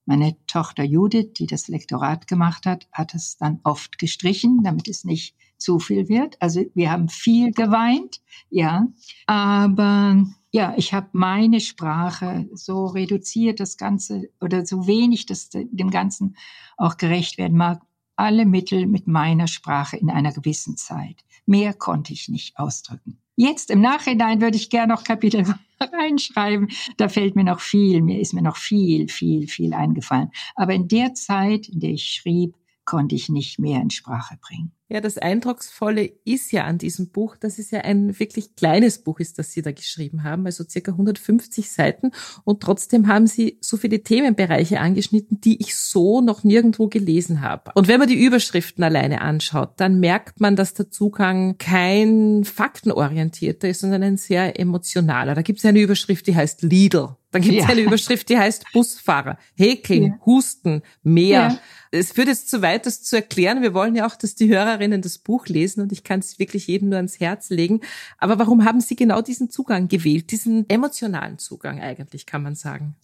Meine 0.04 0.36
Tochter 0.46 0.84
Judith, 0.84 1.32
die 1.38 1.46
das 1.46 1.66
Lektorat 1.66 2.26
gemacht 2.26 2.66
hat, 2.66 2.88
hat 2.92 3.14
es 3.14 3.38
dann 3.38 3.60
oft 3.62 3.96
gestrichen, 3.96 4.62
damit 4.64 4.86
es 4.86 5.04
nicht 5.04 5.34
zu 5.56 5.78
viel 5.78 6.10
wird. 6.10 6.36
Also 6.42 6.66
wir 6.74 6.92
haben 6.92 7.08
viel 7.08 7.52
geweint, 7.52 8.20
ja. 8.50 8.86
Aber 9.24 10.26
ja, 10.50 10.74
ich 10.76 10.92
habe 10.92 11.08
meine 11.12 11.60
Sprache 11.60 12.50
so 12.52 12.84
reduziert, 12.84 13.60
das 13.60 13.78
Ganze 13.78 14.28
oder 14.42 14.66
so 14.66 14.86
wenig, 14.86 15.24
dass 15.24 15.48
dem 15.48 15.90
Ganzen 15.90 16.36
auch 16.76 16.98
gerecht 16.98 17.38
werden 17.38 17.56
mag. 17.56 17.80
Alle 18.14 18.44
Mittel 18.44 18.86
mit 18.86 19.06
meiner 19.06 19.46
Sprache 19.46 19.96
in 19.96 20.10
einer 20.10 20.32
gewissen 20.34 20.76
Zeit. 20.76 21.24
Mehr 21.46 21.72
konnte 21.72 22.12
ich 22.12 22.28
nicht 22.28 22.58
ausdrücken. 22.58 23.18
Jetzt 23.40 23.70
im 23.70 23.80
Nachhinein 23.80 24.40
würde 24.40 24.56
ich 24.56 24.68
gerne 24.68 24.92
noch 24.92 25.04
Kapitel 25.04 25.44
reinschreiben. 25.80 26.70
Da 26.96 27.08
fällt 27.08 27.36
mir 27.36 27.44
noch 27.44 27.60
viel, 27.60 28.02
mir 28.02 28.20
ist 28.20 28.34
mir 28.34 28.42
noch 28.42 28.56
viel, 28.56 29.06
viel, 29.06 29.46
viel 29.46 29.74
eingefallen. 29.74 30.32
Aber 30.56 30.74
in 30.74 30.88
der 30.88 31.14
Zeit, 31.14 31.68
in 31.68 31.78
der 31.78 31.90
ich 31.90 32.06
schrieb, 32.06 32.56
konnte 32.84 33.14
ich 33.14 33.28
nicht 33.28 33.60
mehr 33.60 33.80
in 33.80 33.90
Sprache 33.90 34.36
bringen. 34.40 34.72
Ja, 34.90 35.02
das 35.02 35.18
Eindrucksvolle 35.18 36.10
ist 36.24 36.50
ja 36.50 36.64
an 36.64 36.78
diesem 36.78 37.10
Buch, 37.10 37.36
dass 37.36 37.58
es 37.58 37.70
ja 37.70 37.80
ein 37.80 38.18
wirklich 38.18 38.56
kleines 38.56 38.98
Buch 38.98 39.20
ist, 39.20 39.38
das 39.38 39.52
Sie 39.52 39.60
da 39.60 39.70
geschrieben 39.70 40.24
haben, 40.24 40.46
also 40.46 40.64
circa 40.64 40.92
150 40.92 41.70
Seiten. 41.70 42.10
Und 42.44 42.62
trotzdem 42.62 43.06
haben 43.06 43.26
Sie 43.26 43.58
so 43.60 43.76
viele 43.76 44.02
Themenbereiche 44.02 44.80
angeschnitten, 44.80 45.42
die 45.42 45.60
ich 45.60 45.76
so 45.76 46.22
noch 46.22 46.42
nirgendwo 46.42 46.88
gelesen 46.88 47.42
habe. 47.42 47.70
Und 47.74 47.86
wenn 47.86 48.00
man 48.00 48.08
die 48.08 48.24
Überschriften 48.24 48.82
alleine 48.82 49.20
anschaut, 49.20 49.72
dann 49.76 50.00
merkt 50.00 50.40
man, 50.40 50.56
dass 50.56 50.72
der 50.72 50.90
Zugang 50.90 51.58
kein 51.58 52.44
faktenorientierter 52.44 53.68
ist, 53.68 53.80
sondern 53.80 54.02
ein 54.02 54.16
sehr 54.16 54.58
emotionaler. 54.58 55.34
Da 55.34 55.42
gibt 55.42 55.58
es 55.58 55.66
eine 55.66 55.80
Überschrift, 55.80 56.26
die 56.26 56.34
heißt 56.34 56.62
Lidl. 56.62 57.16
Dann 57.30 57.42
gibt 57.42 57.58
es 57.58 57.64
ja. 57.64 57.70
eine 57.70 57.82
Überschrift, 57.82 58.30
die 58.30 58.38
heißt 58.38 58.72
Busfahrer, 58.72 59.36
Häkeln, 59.54 60.02
ja. 60.04 60.18
Husten, 60.24 60.82
Meer. 61.02 61.30
Ja. 61.30 61.58
Es 61.90 62.12
führt 62.12 62.28
jetzt 62.28 62.48
zu 62.48 62.62
weit, 62.62 62.86
das 62.86 63.02
zu 63.02 63.16
erklären. 63.16 63.60
Wir 63.60 63.74
wollen 63.74 63.94
ja 63.94 64.06
auch, 64.06 64.16
dass 64.16 64.34
die 64.34 64.48
Hörerinnen 64.78 65.02
das 65.02 65.18
Buch 65.18 65.46
lesen 65.46 65.82
und 65.82 65.92
ich 65.92 66.04
kann 66.04 66.20
es 66.20 66.38
wirklich 66.38 66.68
jedem 66.68 66.90
nur 66.90 66.98
ans 66.98 67.18
Herz 67.18 67.50
legen. 67.50 67.80
Aber 68.16 68.38
warum 68.38 68.64
haben 68.64 68.80
Sie 68.80 68.94
genau 68.94 69.20
diesen 69.20 69.50
Zugang 69.50 69.88
gewählt, 69.88 70.30
diesen 70.30 70.68
emotionalen 70.70 71.38
Zugang 71.38 71.80
eigentlich, 71.80 72.26
kann 72.26 72.44
man 72.44 72.54
sagen? 72.54 72.94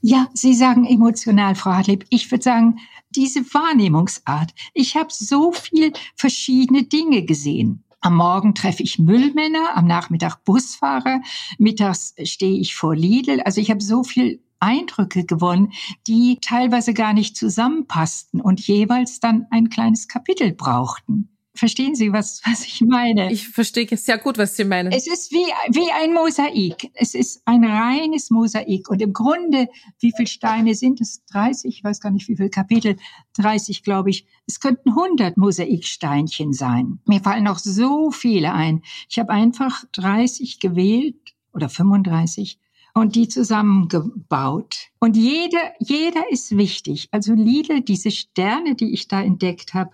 Ja, 0.00 0.28
Sie 0.32 0.54
sagen 0.54 0.86
emotional, 0.86 1.54
Frau 1.54 1.72
Hartlieb. 1.72 2.06
Ich 2.08 2.30
würde 2.30 2.42
sagen, 2.42 2.78
diese 3.10 3.40
Wahrnehmungsart. 3.40 4.52
Ich 4.72 4.96
habe 4.96 5.10
so 5.10 5.52
viel 5.52 5.92
verschiedene 6.16 6.84
Dinge 6.84 7.24
gesehen. 7.24 7.84
Am 8.00 8.16
Morgen 8.16 8.54
treffe 8.54 8.82
ich 8.82 8.98
Müllmänner, 8.98 9.76
am 9.76 9.86
Nachmittag 9.86 10.42
Busfahrer, 10.44 11.20
mittags 11.58 12.14
stehe 12.24 12.58
ich 12.58 12.74
vor 12.74 12.96
Lidl. 12.96 13.40
Also 13.42 13.60
ich 13.60 13.70
habe 13.70 13.80
so 13.80 14.02
viel 14.02 14.40
Eindrücke 14.62 15.24
gewonnen, 15.24 15.72
die 16.06 16.38
teilweise 16.40 16.94
gar 16.94 17.12
nicht 17.12 17.36
zusammenpassten 17.36 18.40
und 18.40 18.60
jeweils 18.60 19.20
dann 19.20 19.46
ein 19.50 19.68
kleines 19.68 20.08
Kapitel 20.08 20.52
brauchten. 20.52 21.28
Verstehen 21.54 21.94
Sie, 21.94 22.12
was, 22.12 22.40
was 22.46 22.64
ich 22.64 22.80
meine? 22.80 23.30
Ich 23.30 23.48
verstehe 23.48 23.86
sehr 23.96 24.18
gut, 24.18 24.38
was 24.38 24.56
Sie 24.56 24.64
meinen. 24.64 24.90
Es 24.92 25.06
ist 25.06 25.32
wie, 25.32 25.44
wie 25.74 25.90
ein 25.92 26.14
Mosaik. 26.14 26.90
Es 26.94 27.14
ist 27.14 27.42
ein 27.44 27.64
reines 27.64 28.30
Mosaik. 28.30 28.88
Und 28.88 29.02
im 29.02 29.12
Grunde, 29.12 29.68
wie 30.00 30.12
viele 30.16 30.28
Steine 30.28 30.74
sind 30.74 31.00
es? 31.00 31.24
30? 31.26 31.76
Ich 31.76 31.84
weiß 31.84 32.00
gar 32.00 32.10
nicht, 32.10 32.28
wie 32.28 32.36
viele 32.36 32.50
Kapitel. 32.50 32.96
30, 33.36 33.82
glaube 33.82 34.10
ich. 34.10 34.26
Es 34.46 34.60
könnten 34.60 34.90
100 34.90 35.36
Mosaiksteinchen 35.36 36.52
sein. 36.52 37.00
Mir 37.04 37.20
fallen 37.20 37.44
noch 37.44 37.58
so 37.58 38.10
viele 38.10 38.54
ein. 38.54 38.82
Ich 39.10 39.18
habe 39.18 39.30
einfach 39.30 39.84
30 39.92 40.58
gewählt 40.58 41.34
oder 41.52 41.68
35 41.68 42.58
und 42.94 43.16
die 43.16 43.28
zusammengebaut. 43.28 44.88
Und 44.98 45.16
jeder, 45.16 45.72
jeder 45.78 46.30
ist 46.30 46.56
wichtig. 46.56 47.08
Also 47.10 47.34
Lidl, 47.34 47.80
diese 47.80 48.10
Sterne, 48.10 48.74
die 48.74 48.92
ich 48.92 49.08
da 49.08 49.22
entdeckt 49.22 49.74
habe, 49.74 49.90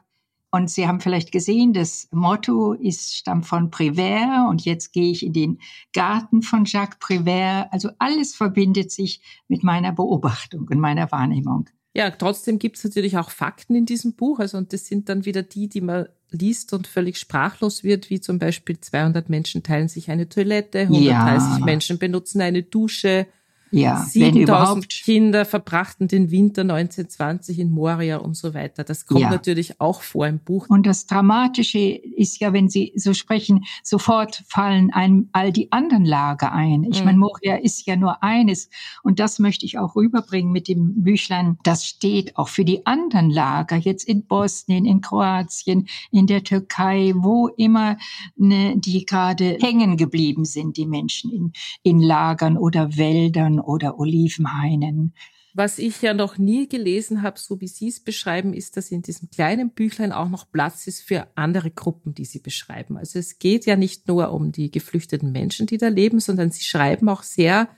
und 0.51 0.71
Sie 0.71 0.89
haben 0.89 1.01
vielleicht 1.01 1.31
gesehen, 1.31 1.75
das 1.75 2.09
Motto 2.11 2.73
ist, 2.73 3.15
stammt 3.15 3.47
von 3.47 3.71
Prévert 3.71 4.49
und 4.49 4.65
jetzt 4.65 4.93
gehe 4.93 5.11
ich 5.11 5.23
in 5.25 5.35
den 5.35 5.59
Garten 5.93 6.41
von 6.41 6.65
Jacques 6.65 6.99
Prévert. 7.01 7.69
Also 7.71 7.91
alles 7.99 8.35
verbindet 8.35 8.91
sich 8.91 9.21
mit 9.49 9.63
meiner 9.63 9.93
Beobachtung 9.93 10.67
und 10.71 10.81
meiner 10.81 11.13
Wahrnehmung. 11.13 11.69
Ja, 11.95 12.11
trotzdem 12.11 12.59
gibt 12.59 12.79
es 12.79 12.85
natürlich 12.85 13.19
auch 13.19 13.31
Fakten 13.31 13.75
in 13.75 13.85
diesem 13.85 14.15
Buch. 14.15 14.39
Also, 14.39 14.57
und 14.57 14.73
das 14.73 14.87
sind 14.87 15.09
dann 15.11 15.27
wieder 15.27 15.43
die, 15.43 15.69
die 15.69 15.81
man 15.81 16.07
liest 16.31 16.73
und 16.73 16.87
völlig 16.87 17.19
sprachlos 17.19 17.85
wird, 17.85 18.11
wie 18.11 18.21
zum 18.21 18.39
Beispiel 18.39 18.79
200 18.79 19.29
Menschen 19.29 19.63
teilen 19.63 19.89
sich 19.89 20.11
eine 20.11 20.29
Toilette, 20.29 20.81
130 20.81 21.59
ja. 21.59 21.65
Menschen 21.65 21.99
benutzen 21.99 22.41
eine 22.41 22.63
Dusche, 22.63 23.27
ja, 23.71 24.05
7000 24.05 24.89
Kinder 24.89 25.45
verbrachten 25.45 26.09
den 26.09 26.31
Winter 26.31 26.63
1920 26.63 27.59
in 27.59 27.71
Moria 27.71 28.19
und 28.19 28.37
so 28.37 28.55
weiter. 28.55 28.85
Das 28.85 29.07
kommt 29.07 29.21
ja. 29.21 29.31
natürlich 29.31 29.81
auch 29.81 30.03
vor 30.03 30.27
im 30.27 30.39
Buch. 30.39 30.67
Und 30.69 30.87
das 30.87 31.07
Dramatische 31.07 31.79
ist 31.79 32.41
ja, 32.41 32.53
wenn 32.53 32.69
Sie 32.69 32.93
so 32.97 33.15
sprechen, 33.15 33.65
sofort 33.83 34.45
fallen 34.49 34.93
einem 34.93 35.29
all 35.33 35.53
die 35.53 35.73
anderen 35.73 36.05
Lager 36.05 36.53
ein. 36.53 36.85
Ich 36.85 37.01
mhm. 37.01 37.07
meine, 37.07 37.19
Moria 37.19 37.57
ist 37.57 37.87
ja 37.87 37.97
nur 37.97 38.23
eines. 38.23 38.71
Und 39.03 39.21
das 39.21 39.39
möchte 39.39 39.67
ich 39.67 39.79
auch 39.79 39.97
rüberbringen 39.97 40.53
mit 40.53 40.69
dem 40.69 41.03
Büchlein. 41.03 41.59
Das 41.63 41.87
steht 41.87 42.37
auch 42.37 42.49
für 42.49 42.65
die 42.65 42.87
anderen 42.87 43.31
Lager, 43.31 43.77
jetzt 43.77 44.05
in 44.09 44.25
Bosnien, 44.27 44.85
in 44.85 45.01
Kroatien, 45.01 45.89
in 46.11 46.27
der 46.27 46.45
Türkei, 46.45 47.13
wo 47.15 47.49
immer 47.49 47.97
ne, 48.37 48.75
die 48.77 49.05
gerade 49.05 49.59
hängen 49.61 49.97
geblieben 49.97 50.45
sind, 50.45 50.77
die 50.77 50.87
Menschen 50.87 51.31
in, 51.31 51.53
in 51.83 52.01
Lagern 52.01 52.57
oder 52.57 52.97
Wäldern 52.97 53.58
oder 53.61 53.99
Olivenhainen. 53.99 55.15
Was 55.55 55.79
ich 55.79 56.03
ja 56.03 56.15
noch 56.15 56.39
nie 56.39 56.69
gelesen 56.69 57.23
habe, 57.23 57.39
so 57.39 57.61
wie 57.61 57.69
Sie 57.69 57.89
es 57.89 58.01
beschreiben, 58.01 58.55
ist, 58.55 58.77
dass 58.77 58.91
in 58.91 59.03
diesem 59.03 59.31
kleinen 59.31 59.71
Büchlein 59.71 60.13
auch 60.13 60.29
noch 60.29 60.51
Platz 60.53 60.87
ist 60.87 61.01
für 61.01 61.27
andere 61.35 61.71
Gruppen, 61.71 62.15
die 62.15 62.27
Sie 62.27 62.39
beschreiben. 62.39 62.97
Also 62.97 63.19
es 63.19 63.39
geht 63.39 63.67
ja 63.67 63.75
nicht 63.75 64.07
nur 64.07 64.33
um 64.33 64.53
die 64.53 64.71
geflüchteten 64.71 65.33
Menschen, 65.33 65.67
die 65.67 65.79
da 65.79 65.89
leben, 65.89 66.21
sondern 66.21 66.51
Sie 66.51 66.63
schreiben 66.63 67.09
auch 67.09 67.23
sehr 67.23 67.69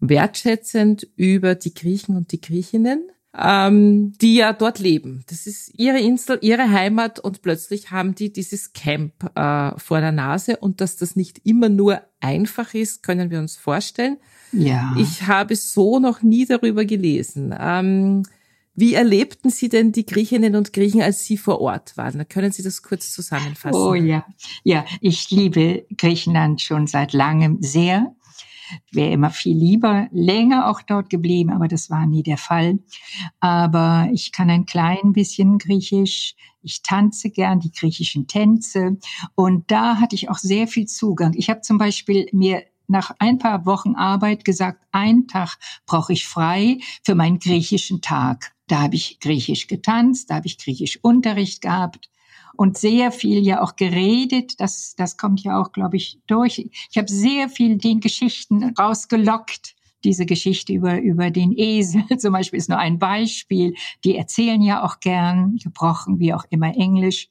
wertschätzend 0.00 1.06
über 1.14 1.54
die 1.54 1.74
Griechen 1.74 2.16
und 2.16 2.32
die 2.32 2.40
Griechinnen, 2.40 3.08
ähm, 3.38 4.12
die 4.20 4.36
ja 4.36 4.52
dort 4.52 4.78
leben. 4.78 5.24
Das 5.28 5.46
ist 5.46 5.72
ihre 5.78 5.98
Insel, 5.98 6.38
ihre 6.42 6.70
Heimat 6.70 7.18
und 7.18 7.42
plötzlich 7.42 7.90
haben 7.90 8.14
die 8.14 8.32
dieses 8.32 8.72
Camp 8.72 9.12
äh, 9.34 9.78
vor 9.78 10.00
der 10.00 10.12
Nase 10.12 10.58
und 10.58 10.80
dass 10.80 10.96
das 10.96 11.16
nicht 11.16 11.40
immer 11.44 11.68
nur 11.68 12.02
einfach 12.20 12.74
ist, 12.74 13.02
können 13.02 13.30
wir 13.30 13.38
uns 13.38 13.56
vorstellen. 13.56 14.18
Ja. 14.52 14.94
Ich 14.98 15.26
habe 15.26 15.56
so 15.56 15.98
noch 15.98 16.22
nie 16.22 16.44
darüber 16.44 16.84
gelesen. 16.84 17.54
Ähm, 17.58 18.24
wie 18.74 18.94
erlebten 18.94 19.50
Sie 19.50 19.68
denn 19.68 19.92
die 19.92 20.06
Griechinnen 20.06 20.56
und 20.56 20.72
Griechen, 20.72 21.02
als 21.02 21.24
Sie 21.24 21.36
vor 21.36 21.60
Ort 21.60 21.96
waren? 21.96 22.26
Können 22.28 22.52
Sie 22.52 22.62
das 22.62 22.82
kurz 22.82 23.12
zusammenfassen? 23.12 23.78
Oh 23.78 23.94
ja, 23.94 24.24
ja, 24.64 24.84
ich 25.00 25.30
liebe 25.30 25.84
Griechenland 25.96 26.62
schon 26.62 26.86
seit 26.86 27.12
langem 27.12 27.58
sehr 27.60 28.14
wäre 28.90 29.12
immer 29.12 29.30
viel 29.30 29.56
lieber 29.56 30.08
länger 30.12 30.68
auch 30.68 30.82
dort 30.82 31.10
geblieben, 31.10 31.50
aber 31.50 31.68
das 31.68 31.90
war 31.90 32.06
nie 32.06 32.22
der 32.22 32.38
Fall. 32.38 32.78
Aber 33.40 34.08
ich 34.12 34.32
kann 34.32 34.50
ein 34.50 34.66
klein 34.66 35.12
bisschen 35.12 35.58
Griechisch. 35.58 36.34
Ich 36.62 36.82
tanze 36.82 37.30
gern 37.30 37.60
die 37.60 37.72
griechischen 37.72 38.28
Tänze 38.28 38.98
und 39.34 39.70
da 39.70 39.96
hatte 39.96 40.14
ich 40.14 40.30
auch 40.30 40.38
sehr 40.38 40.68
viel 40.68 40.86
Zugang. 40.86 41.32
Ich 41.34 41.50
habe 41.50 41.60
zum 41.60 41.78
Beispiel 41.78 42.28
mir 42.32 42.62
nach 42.86 43.10
ein 43.18 43.38
paar 43.38 43.66
Wochen 43.66 43.94
Arbeit 43.94 44.44
gesagt, 44.44 44.84
einen 44.92 45.26
Tag 45.26 45.56
brauche 45.86 46.12
ich 46.12 46.26
frei 46.26 46.78
für 47.02 47.14
meinen 47.14 47.38
griechischen 47.38 48.00
Tag. 48.00 48.52
Da 48.68 48.82
habe 48.82 48.94
ich 48.94 49.18
Griechisch 49.20 49.66
getanzt, 49.66 50.30
da 50.30 50.36
habe 50.36 50.46
ich 50.46 50.58
Griechisch 50.58 50.98
Unterricht 51.02 51.62
gehabt 51.62 52.11
und 52.56 52.78
sehr 52.78 53.12
viel 53.12 53.44
ja 53.44 53.62
auch 53.62 53.76
geredet. 53.76 54.60
Das, 54.60 54.94
das 54.96 55.16
kommt 55.16 55.42
ja 55.42 55.60
auch, 55.60 55.72
glaube 55.72 55.96
ich, 55.96 56.18
durch. 56.26 56.70
Ich 56.90 56.98
habe 56.98 57.10
sehr 57.10 57.48
viel 57.48 57.78
den 57.78 58.00
Geschichten 58.00 58.74
rausgelockt. 58.78 59.74
Diese 60.04 60.26
Geschichte 60.26 60.72
über, 60.72 61.00
über 61.00 61.30
den 61.30 61.52
Esel 61.56 62.04
zum 62.18 62.32
Beispiel 62.32 62.58
ist 62.58 62.68
nur 62.68 62.78
ein 62.78 62.98
Beispiel. 62.98 63.74
Die 64.04 64.16
erzählen 64.16 64.60
ja 64.60 64.84
auch 64.84 65.00
gern, 65.00 65.56
gebrochen 65.62 66.18
wie 66.18 66.34
auch 66.34 66.44
immer 66.50 66.76
Englisch. 66.76 67.28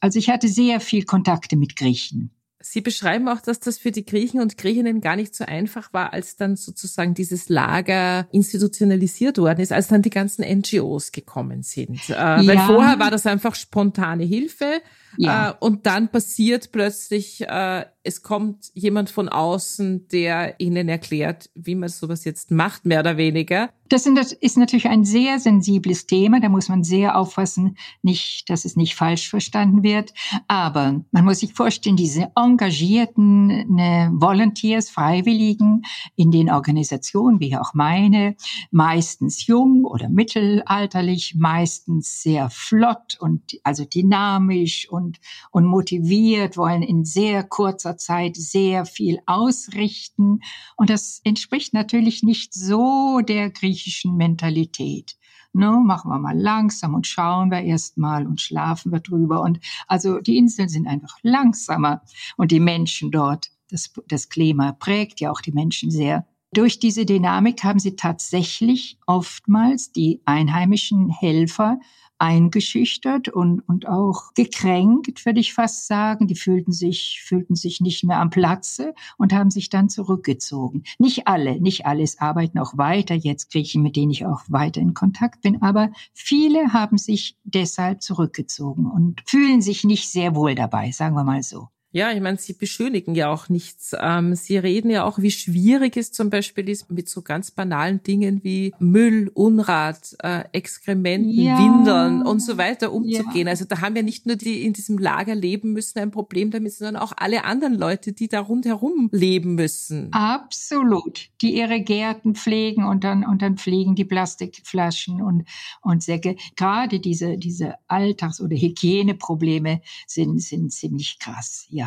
Also 0.00 0.18
ich 0.18 0.28
hatte 0.28 0.48
sehr 0.48 0.80
viel 0.80 1.04
Kontakte 1.04 1.56
mit 1.56 1.76
Griechen. 1.76 2.30
Sie 2.62 2.80
beschreiben 2.80 3.28
auch, 3.28 3.40
dass 3.40 3.60
das 3.60 3.78
für 3.78 3.90
die 3.90 4.04
Griechen 4.04 4.40
und 4.40 4.56
Griechinnen 4.56 5.00
gar 5.00 5.16
nicht 5.16 5.34
so 5.34 5.44
einfach 5.44 5.92
war, 5.92 6.12
als 6.12 6.36
dann 6.36 6.56
sozusagen 6.56 7.14
dieses 7.14 7.48
Lager 7.48 8.26
institutionalisiert 8.32 9.38
worden 9.38 9.60
ist, 9.60 9.72
als 9.72 9.88
dann 9.88 10.02
die 10.02 10.10
ganzen 10.10 10.44
NGOs 10.44 11.12
gekommen 11.12 11.62
sind. 11.62 12.08
Äh, 12.08 12.12
ja. 12.12 12.46
Weil 12.46 12.58
vorher 12.58 12.98
war 12.98 13.10
das 13.10 13.26
einfach 13.26 13.54
spontane 13.54 14.24
Hilfe. 14.24 14.80
Ja. 15.16 15.50
Äh, 15.50 15.54
und 15.60 15.86
dann 15.86 16.08
passiert 16.10 16.72
plötzlich, 16.72 17.42
äh, 17.42 17.84
es 18.04 18.22
kommt 18.22 18.70
jemand 18.74 19.10
von 19.10 19.28
außen, 19.28 20.08
der 20.08 20.58
ihnen 20.58 20.88
erklärt, 20.88 21.50
wie 21.54 21.74
man 21.74 21.88
sowas 21.88 22.24
jetzt 22.24 22.50
macht, 22.50 22.84
mehr 22.84 23.00
oder 23.00 23.16
weniger. 23.16 23.70
Das 23.88 24.06
ist 24.06 24.56
natürlich 24.56 24.88
ein 24.88 25.04
sehr 25.04 25.38
sensibles 25.38 26.06
Thema. 26.06 26.40
Da 26.40 26.48
muss 26.48 26.70
man 26.70 26.82
sehr 26.82 27.16
aufpassen, 27.16 27.76
nicht, 28.00 28.48
dass 28.48 28.64
es 28.64 28.74
nicht 28.74 28.94
falsch 28.94 29.28
verstanden 29.28 29.82
wird. 29.82 30.14
Aber 30.48 31.04
man 31.10 31.24
muss 31.26 31.40
sich 31.40 31.52
vorstellen, 31.52 31.96
diese 31.96 32.32
engagierten 32.34 33.48
ne, 33.74 34.10
Volunteers, 34.14 34.88
Freiwilligen 34.88 35.82
in 36.16 36.30
den 36.30 36.50
Organisationen, 36.50 37.38
wie 37.38 37.54
auch 37.54 37.74
meine, 37.74 38.34
meistens 38.70 39.46
jung 39.46 39.84
oder 39.84 40.08
mittelalterlich, 40.08 41.34
meistens 41.36 42.22
sehr 42.22 42.48
flott 42.48 43.18
und 43.20 43.42
also 43.62 43.84
dynamisch 43.84 44.88
und, 44.88 45.01
und 45.50 45.66
motiviert, 45.66 46.56
wollen 46.56 46.82
in 46.82 47.04
sehr 47.04 47.42
kurzer 47.42 47.96
Zeit 47.96 48.36
sehr 48.36 48.84
viel 48.84 49.18
ausrichten. 49.26 50.40
Und 50.76 50.90
das 50.90 51.20
entspricht 51.24 51.74
natürlich 51.74 52.22
nicht 52.22 52.54
so 52.54 53.20
der 53.20 53.50
griechischen 53.50 54.16
Mentalität. 54.16 55.16
No, 55.54 55.72
ne, 55.72 55.80
machen 55.84 56.10
wir 56.10 56.18
mal 56.18 56.38
langsam 56.38 56.94
und 56.94 57.06
schauen 57.06 57.50
wir 57.50 57.60
erst 57.60 57.98
mal 57.98 58.26
und 58.26 58.40
schlafen 58.40 58.90
wir 58.90 59.00
drüber. 59.00 59.42
Und 59.42 59.60
also 59.86 60.18
die 60.20 60.38
Inseln 60.38 60.68
sind 60.68 60.86
einfach 60.86 61.18
langsamer 61.22 62.02
und 62.38 62.52
die 62.52 62.60
Menschen 62.60 63.10
dort, 63.10 63.50
das, 63.68 63.92
das 64.08 64.30
Klima 64.30 64.72
prägt 64.72 65.20
ja 65.20 65.30
auch 65.30 65.42
die 65.42 65.52
Menschen 65.52 65.90
sehr. 65.90 66.26
Durch 66.54 66.78
diese 66.78 67.06
Dynamik 67.06 67.64
haben 67.64 67.78
sie 67.78 67.96
tatsächlich 67.96 68.98
oftmals 69.06 69.92
die 69.92 70.20
einheimischen 70.26 71.08
Helfer 71.08 71.80
eingeschüchtert 72.22 73.28
und, 73.28 73.68
und 73.68 73.88
auch 73.88 74.32
gekränkt, 74.34 75.26
würde 75.26 75.40
ich 75.40 75.54
fast 75.54 75.88
sagen. 75.88 76.28
Die 76.28 76.36
fühlten 76.36 76.70
sich, 76.70 77.20
fühlten 77.24 77.56
sich 77.56 77.80
nicht 77.80 78.04
mehr 78.04 78.20
am 78.20 78.30
Platze 78.30 78.94
und 79.18 79.32
haben 79.32 79.50
sich 79.50 79.70
dann 79.70 79.88
zurückgezogen. 79.88 80.84
Nicht 81.00 81.26
alle, 81.26 81.60
nicht 81.60 81.84
alles 81.84 82.20
arbeiten 82.20 82.60
auch 82.60 82.78
weiter, 82.78 83.16
jetzt 83.16 83.50
Griechen, 83.50 83.82
mit 83.82 83.96
denen 83.96 84.12
ich 84.12 84.24
auch 84.24 84.42
weiter 84.46 84.80
in 84.80 84.94
Kontakt 84.94 85.40
bin, 85.40 85.62
aber 85.62 85.90
viele 86.14 86.72
haben 86.72 86.96
sich 86.96 87.36
deshalb 87.42 88.02
zurückgezogen 88.02 88.86
und 88.86 89.22
fühlen 89.26 89.60
sich 89.60 89.82
nicht 89.82 90.08
sehr 90.08 90.36
wohl 90.36 90.54
dabei, 90.54 90.92
sagen 90.92 91.16
wir 91.16 91.24
mal 91.24 91.42
so. 91.42 91.70
Ja, 91.94 92.10
ich 92.10 92.20
meine, 92.22 92.38
sie 92.38 92.54
beschönigen 92.54 93.14
ja 93.14 93.30
auch 93.30 93.50
nichts. 93.50 93.94
Ähm, 94.00 94.34
sie 94.34 94.56
reden 94.56 94.90
ja 94.90 95.04
auch, 95.04 95.18
wie 95.18 95.30
schwierig 95.30 95.98
es 95.98 96.10
zum 96.10 96.30
Beispiel 96.30 96.70
ist 96.70 96.90
mit 96.90 97.08
so 97.08 97.20
ganz 97.20 97.50
banalen 97.50 98.02
Dingen 98.02 98.42
wie 98.42 98.72
Müll, 98.78 99.30
Unrat, 99.34 100.16
äh, 100.22 100.44
Exkrementen, 100.52 101.30
ja. 101.30 101.58
Windeln 101.58 102.22
und 102.22 102.40
so 102.40 102.56
weiter 102.56 102.92
umzugehen. 102.92 103.46
Ja. 103.46 103.50
Also 103.50 103.66
da 103.66 103.82
haben 103.82 103.94
ja 103.94 104.02
nicht 104.02 104.24
nur 104.24 104.36
die 104.36 104.64
in 104.64 104.72
diesem 104.72 104.96
Lager 104.96 105.34
leben 105.34 105.74
müssen 105.74 105.98
ein 105.98 106.10
Problem 106.10 106.50
damit, 106.50 106.72
sondern 106.72 106.96
auch 106.96 107.12
alle 107.14 107.44
anderen 107.44 107.74
Leute, 107.74 108.14
die 108.14 108.28
da 108.28 108.40
rundherum 108.40 109.10
leben 109.12 109.54
müssen. 109.54 110.10
Absolut. 110.12 111.28
Die 111.42 111.56
ihre 111.56 111.82
Gärten 111.82 112.34
pflegen 112.34 112.84
und 112.84 113.04
dann, 113.04 113.26
und 113.26 113.42
dann 113.42 113.58
pflegen 113.58 113.94
die 113.94 114.06
Plastikflaschen 114.06 115.20
und, 115.20 115.44
und 115.82 116.02
Säcke. 116.02 116.36
Gerade 116.56 117.00
diese, 117.00 117.36
diese 117.36 117.74
Alltags- 117.86 118.40
oder 118.40 118.56
Hygieneprobleme 118.56 119.82
sind, 120.06 120.40
sind 120.40 120.72
ziemlich 120.72 121.18
krass. 121.18 121.66
Ja. 121.68 121.81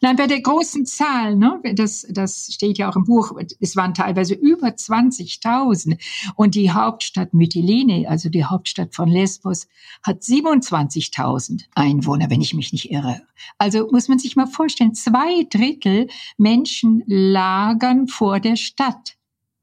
Nein, 0.00 0.16
bei 0.16 0.26
der 0.26 0.40
großen 0.40 0.84
Zahl, 0.84 1.36
ne, 1.36 1.60
das, 1.74 2.06
das 2.10 2.48
steht 2.52 2.78
ja 2.78 2.90
auch 2.90 2.96
im 2.96 3.04
Buch, 3.04 3.32
es 3.60 3.76
waren 3.76 3.94
teilweise 3.94 4.34
über 4.34 4.68
20.000 4.68 5.98
und 6.34 6.54
die 6.54 6.72
Hauptstadt 6.72 7.34
Mytilene, 7.34 8.08
also 8.08 8.28
die 8.28 8.44
Hauptstadt 8.44 8.94
von 8.94 9.08
Lesbos, 9.08 9.68
hat 10.02 10.22
27.000 10.22 11.64
Einwohner, 11.74 12.30
wenn 12.30 12.40
ich 12.40 12.54
mich 12.54 12.72
nicht 12.72 12.90
irre. 12.90 13.22
Also 13.58 13.88
muss 13.92 14.08
man 14.08 14.18
sich 14.18 14.36
mal 14.36 14.46
vorstellen, 14.46 14.94
zwei 14.94 15.44
Drittel 15.50 16.08
Menschen 16.36 17.02
lagern 17.06 18.08
vor 18.08 18.40
der 18.40 18.56
Stadt. 18.56 19.15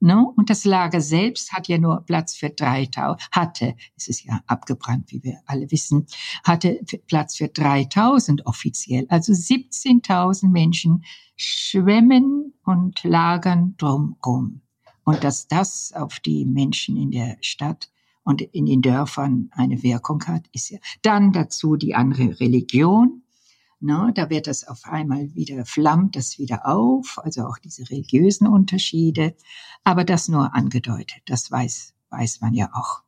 Ne? 0.03 0.27
Und 0.36 0.50
das 0.50 0.65
Lager 0.65 1.00
selbst 1.00 1.53
hat 1.53 1.69
ja 1.69 1.77
nur 1.77 2.01
Platz 2.01 2.36
für 2.36 2.50
3000, 2.50 3.22
hatte, 3.31 3.74
es 3.95 4.10
ist 4.10 4.25
ja 4.25 4.41
abgebrannt, 4.48 5.13
wie 5.13 5.24
wir 5.24 5.39
alle 5.45 5.72
wissen, 5.72 6.07
hatte 6.43 6.81
Platz 7.07 7.38
für 7.38 7.48
3000 7.48 8.45
offiziell. 8.45 9.05
Also 9.07 9.31
17.000 9.31 10.50
Menschen 10.50 11.05
schwemmen 11.38 12.53
und 12.65 13.01
lagern 13.05 13.75
drumherum. 13.77 14.62
Und 15.05 15.24
dass 15.24 15.48
das 15.48 15.93
auf 15.95 16.19
die 16.19 16.43
Menschen 16.43 16.98
in 16.98 17.12
der 17.12 17.38
Stadt 17.39 17.89
und 18.25 18.41
in 18.41 18.65
den 18.65 18.81
Dörfern 18.81 19.51
eine 19.53 19.83
Wirkung 19.83 20.22
hat, 20.25 20.48
ist 20.51 20.69
ja 20.69 20.79
dann 21.01 21.31
dazu 21.31 21.77
die 21.77 21.95
andere 21.95 22.41
Religion, 22.41 23.23
na, 23.84 24.12
da 24.13 24.30
wird 24.30 24.48
das 24.48 24.68
auf 24.68 24.86
einmal 24.86 25.36
wieder, 25.36 25.66
flammt 25.66 26.16
das 26.16 26.40
wieder 26.40 26.66
auf, 26.66 27.20
also 27.22 27.46
auch 27.46 27.58
diese 27.58 27.90
religiösen 27.90 28.48
Unterschiede. 28.48 29.36
Aber 29.84 30.04
das 30.04 30.30
nur 30.30 30.56
angedeutet, 30.56 31.22
das 31.25 31.52
weiß, 31.52 31.94
weiß 32.10 32.42
man 32.42 32.54
ja 32.54 32.70
auch. 32.74 33.02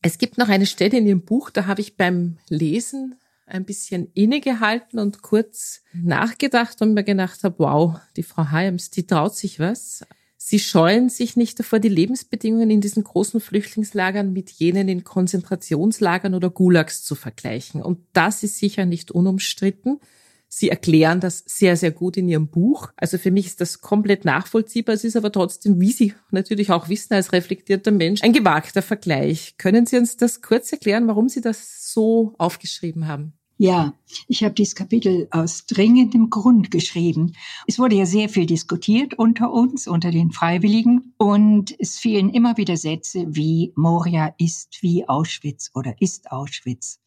Es 0.00 0.18
gibt 0.18 0.38
noch 0.38 0.48
eine 0.48 0.66
Stelle 0.66 0.98
in 0.98 1.06
Ihrem 1.06 1.24
Buch, 1.24 1.50
da 1.50 1.66
habe 1.66 1.80
ich 1.80 1.96
beim 1.96 2.38
Lesen 2.48 3.16
ein 3.46 3.64
bisschen 3.64 4.10
innegehalten 4.14 4.98
und 4.98 5.22
kurz 5.22 5.82
nachgedacht 5.92 6.80
und 6.80 6.94
mir 6.94 7.04
gedacht 7.04 7.42
habe, 7.44 7.58
wow, 7.58 8.00
die 8.16 8.22
Frau 8.22 8.50
Hyams, 8.50 8.90
die 8.90 9.06
traut 9.06 9.34
sich 9.34 9.58
was. 9.58 10.04
Sie 10.44 10.58
scheuen 10.58 11.08
sich 11.08 11.36
nicht 11.36 11.60
davor, 11.60 11.78
die 11.78 11.88
Lebensbedingungen 11.88 12.68
in 12.68 12.80
diesen 12.80 13.04
großen 13.04 13.40
Flüchtlingslagern 13.40 14.32
mit 14.32 14.50
jenen 14.50 14.88
in 14.88 15.04
Konzentrationslagern 15.04 16.34
oder 16.34 16.50
Gulags 16.50 17.04
zu 17.04 17.14
vergleichen. 17.14 17.80
Und 17.80 18.00
das 18.12 18.42
ist 18.42 18.58
sicher 18.58 18.84
nicht 18.84 19.12
unumstritten. 19.12 20.00
Sie 20.48 20.68
erklären 20.68 21.20
das 21.20 21.44
sehr, 21.46 21.76
sehr 21.76 21.92
gut 21.92 22.16
in 22.16 22.28
Ihrem 22.28 22.48
Buch. 22.48 22.88
Also 22.96 23.18
für 23.18 23.30
mich 23.30 23.46
ist 23.46 23.60
das 23.60 23.82
komplett 23.82 24.24
nachvollziehbar. 24.24 24.96
Es 24.96 25.04
ist 25.04 25.16
aber 25.16 25.30
trotzdem, 25.30 25.80
wie 25.80 25.92
Sie 25.92 26.12
natürlich 26.32 26.72
auch 26.72 26.88
wissen 26.88 27.14
als 27.14 27.32
reflektierter 27.32 27.92
Mensch, 27.92 28.20
ein 28.22 28.32
gewagter 28.32 28.82
Vergleich. 28.82 29.54
Können 29.58 29.86
Sie 29.86 29.96
uns 29.96 30.16
das 30.16 30.42
kurz 30.42 30.72
erklären, 30.72 31.06
warum 31.06 31.28
Sie 31.28 31.40
das 31.40 31.92
so 31.92 32.34
aufgeschrieben 32.36 33.06
haben? 33.06 33.34
Ja, 33.62 33.94
ich 34.26 34.42
habe 34.42 34.54
dieses 34.54 34.74
Kapitel 34.74 35.28
aus 35.30 35.66
dringendem 35.66 36.30
Grund 36.30 36.72
geschrieben. 36.72 37.36
Es 37.68 37.78
wurde 37.78 37.94
ja 37.94 38.06
sehr 38.06 38.28
viel 38.28 38.44
diskutiert 38.44 39.14
unter 39.14 39.52
uns, 39.52 39.86
unter 39.86 40.10
den 40.10 40.32
Freiwilligen. 40.32 41.14
Und 41.16 41.72
es 41.78 41.96
fielen 41.96 42.28
immer 42.30 42.56
wieder 42.56 42.76
Sätze 42.76 43.24
wie 43.28 43.72
Moria 43.76 44.34
ist 44.36 44.82
wie 44.82 45.08
Auschwitz 45.08 45.70
oder 45.74 45.94
ist 46.00 46.32
Auschwitz. 46.32 46.98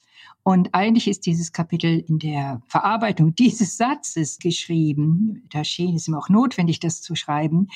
Und 0.43 0.73
eigentlich 0.73 1.09
ist 1.09 1.25
dieses 1.25 1.51
Kapitel 1.51 1.99
in 2.07 2.19
der 2.19 2.61
Verarbeitung 2.67 3.35
dieses 3.37 3.75
Satzes 3.75 4.39
geschrieben. 4.39 5.43
Da 5.51 5.65
schien 5.65 5.97
es 5.97 6.07
ihm 6.07 6.15
auch 6.15 6.29
notwendig, 6.29 6.79
das 6.79 7.01
zu 7.01 7.15
schreiben. 7.15 7.67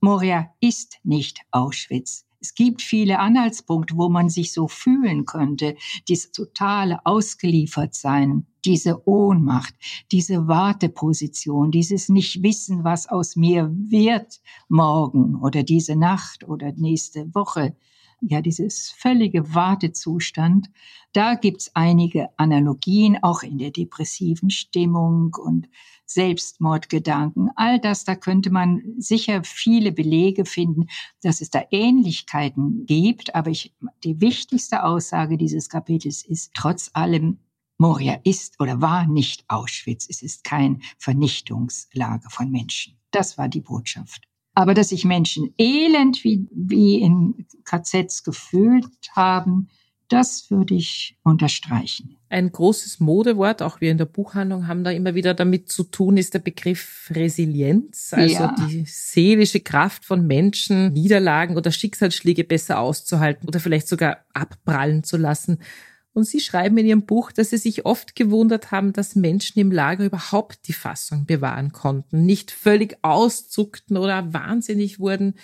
Moria 0.00 0.48
ist 0.60 0.98
nicht 1.04 1.42
Auschwitz. 1.50 2.24
Es 2.40 2.54
gibt 2.54 2.82
viele 2.82 3.18
Anhaltspunkte, 3.18 3.96
wo 3.96 4.08
man 4.08 4.28
sich 4.28 4.52
so 4.52 4.68
fühlen 4.68 5.24
könnte. 5.24 5.76
Dieses 6.06 6.30
totale 6.30 7.04
Ausgeliefertsein, 7.04 8.46
diese 8.64 9.08
Ohnmacht, 9.08 9.74
diese 10.12 10.46
Warteposition, 10.46 11.70
dieses 11.72 12.08
Nicht-Wissen, 12.08 12.84
was 12.84 13.08
aus 13.08 13.34
mir 13.34 13.70
wird 13.72 14.40
morgen 14.68 15.36
oder 15.36 15.64
diese 15.64 15.96
Nacht 15.96 16.44
oder 16.44 16.72
nächste 16.72 17.34
Woche 17.34 17.74
ja, 18.20 18.40
dieses 18.40 18.90
völlige 18.90 19.54
Wartezustand, 19.54 20.70
da 21.12 21.34
gibt's 21.34 21.70
einige 21.74 22.28
Analogien, 22.36 23.18
auch 23.22 23.42
in 23.42 23.58
der 23.58 23.70
depressiven 23.70 24.50
Stimmung 24.50 25.34
und 25.40 25.68
Selbstmordgedanken. 26.08 27.50
All 27.54 27.78
das, 27.78 28.04
da 28.04 28.16
könnte 28.16 28.50
man 28.50 28.82
sicher 28.96 29.44
viele 29.44 29.92
Belege 29.92 30.44
finden, 30.44 30.86
dass 31.22 31.40
es 31.40 31.50
da 31.50 31.62
Ähnlichkeiten 31.70 32.86
gibt. 32.86 33.34
Aber 33.34 33.50
ich, 33.50 33.74
die 34.04 34.20
wichtigste 34.20 34.84
Aussage 34.84 35.36
dieses 35.36 35.68
Kapitels 35.68 36.24
ist, 36.24 36.52
trotz 36.54 36.90
allem, 36.94 37.38
Moria 37.76 38.18
ist 38.24 38.58
oder 38.60 38.80
war 38.80 39.06
nicht 39.06 39.44
Auschwitz. 39.48 40.08
Es 40.10 40.22
ist 40.22 40.42
kein 40.42 40.82
Vernichtungslager 40.98 42.28
von 42.28 42.50
Menschen. 42.50 42.98
Das 43.12 43.38
war 43.38 43.48
die 43.48 43.60
Botschaft. 43.60 44.24
Aber 44.54 44.74
dass 44.74 44.88
sich 44.88 45.04
Menschen 45.04 45.54
elend 45.58 46.24
wie, 46.24 46.48
wie 46.50 46.96
in 46.96 47.46
KZs 47.64 48.24
gefühlt 48.24 48.90
haben, 49.12 49.68
das 50.08 50.50
würde 50.50 50.74
ich 50.74 51.16
unterstreichen. 51.22 52.16
Ein 52.30 52.50
großes 52.52 53.00
Modewort, 53.00 53.62
auch 53.62 53.80
wir 53.80 53.90
in 53.90 53.98
der 53.98 54.04
Buchhandlung 54.04 54.66
haben 54.66 54.84
da 54.84 54.90
immer 54.90 55.14
wieder 55.14 55.34
damit 55.34 55.70
zu 55.70 55.84
tun, 55.84 56.16
ist 56.16 56.34
der 56.34 56.40
Begriff 56.40 57.10
Resilienz, 57.14 58.12
also 58.12 58.34
ja. 58.34 58.54
die 58.68 58.84
seelische 58.86 59.60
Kraft 59.60 60.04
von 60.04 60.26
Menschen, 60.26 60.92
Niederlagen 60.92 61.56
oder 61.56 61.70
Schicksalsschläge 61.70 62.44
besser 62.44 62.80
auszuhalten 62.80 63.48
oder 63.48 63.60
vielleicht 63.60 63.88
sogar 63.88 64.24
abprallen 64.34 65.04
zu 65.04 65.16
lassen. 65.16 65.58
Und 66.12 66.24
Sie 66.24 66.40
schreiben 66.40 66.76
in 66.78 66.86
Ihrem 66.86 67.06
Buch, 67.06 67.30
dass 67.30 67.50
Sie 67.50 67.58
sich 67.58 67.86
oft 67.86 68.16
gewundert 68.16 68.72
haben, 68.72 68.92
dass 68.92 69.14
Menschen 69.14 69.60
im 69.60 69.70
Lager 69.70 70.04
überhaupt 70.04 70.66
die 70.66 70.72
Fassung 70.72 71.26
bewahren 71.26 71.72
konnten, 71.72 72.26
nicht 72.26 72.50
völlig 72.50 72.98
auszuckten 73.02 73.96
oder 73.96 74.32
wahnsinnig 74.32 74.98
wurden. 74.98 75.34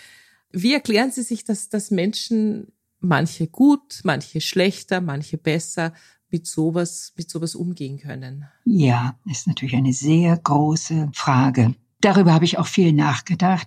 Wie 0.50 0.74
erklären 0.74 1.12
Sie 1.12 1.22
sich, 1.22 1.44
dass, 1.44 1.68
dass 1.68 1.90
Menschen, 1.90 2.72
manche 3.05 3.47
gut, 3.47 4.01
manche 4.05 4.40
schlechter, 4.40 5.01
manche 5.01 5.38
besser, 5.38 5.93
mit 6.31 6.47
sowas, 6.47 7.12
mit 7.17 7.31
sowas 7.31 7.55
umgehen 7.55 7.99
können? 7.99 8.45
Ja, 8.64 9.17
ist 9.31 9.47
natürlich 9.47 9.77
eine 9.77 9.93
sehr 9.93 10.37
große 10.37 11.11
Frage. 11.14 11.75
Darüber 12.01 12.35
habe 12.35 12.45
ich 12.45 12.59
auch 12.59 12.67
viel 12.67 12.93
nachgedacht. 12.93 13.67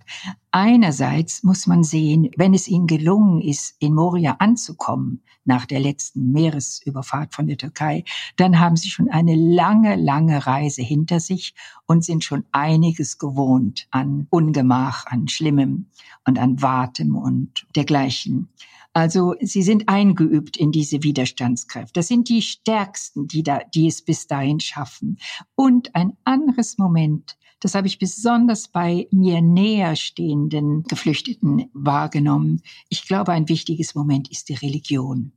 Einerseits 0.51 1.41
muss 1.41 1.65
man 1.65 1.83
sehen, 1.83 2.29
wenn 2.37 2.53
es 2.53 2.67
ihnen 2.67 2.85
gelungen 2.85 3.41
ist, 3.41 3.75
in 3.79 3.95
Moria 3.95 4.35
anzukommen, 4.37 5.23
nach 5.43 5.65
der 5.65 5.79
letzten 5.79 6.33
Meeresüberfahrt 6.33 7.33
von 7.33 7.47
der 7.47 7.57
Türkei, 7.57 8.03
dann 8.35 8.59
haben 8.59 8.75
sie 8.75 8.89
schon 8.89 9.09
eine 9.09 9.33
lange, 9.33 9.95
lange 9.95 10.45
Reise 10.45 10.83
hinter 10.83 11.19
sich 11.19 11.55
und 11.87 12.03
sind 12.03 12.23
schon 12.23 12.43
einiges 12.51 13.17
gewohnt 13.17 13.87
an 13.89 14.27
Ungemach, 14.29 15.07
an 15.07 15.27
Schlimmem 15.27 15.87
und 16.25 16.37
an 16.37 16.61
Wartem 16.61 17.15
und 17.15 17.65
dergleichen. 17.75 18.49
Also 18.97 19.35
sie 19.39 19.61
sind 19.61 19.89
eingeübt 19.89 20.57
in 20.57 20.71
diese 20.71 21.03
Widerstandskräfte. 21.03 21.93
Das 21.93 22.07
sind 22.07 22.29
die 22.29 22.41
stärksten, 22.41 23.27
die, 23.27 23.43
da, 23.43 23.59
die 23.75 23.85
es 23.85 24.01
bis 24.01 24.25
dahin 24.25 24.59
schaffen. 24.59 25.19
Und 25.53 25.93
ein 25.93 26.17
anderes 26.23 26.79
Moment, 26.79 27.37
das 27.59 27.75
habe 27.75 27.85
ich 27.85 27.99
besonders 27.99 28.69
bei 28.69 29.07
mir 29.11 29.39
näher 29.43 29.95
stehenden 29.95 30.81
Geflüchteten 30.81 31.69
wahrgenommen. 31.73 32.63
Ich 32.89 33.07
glaube, 33.07 33.33
ein 33.33 33.47
wichtiges 33.49 33.93
Moment 33.93 34.31
ist 34.31 34.49
die 34.49 34.55
Religion. 34.55 35.31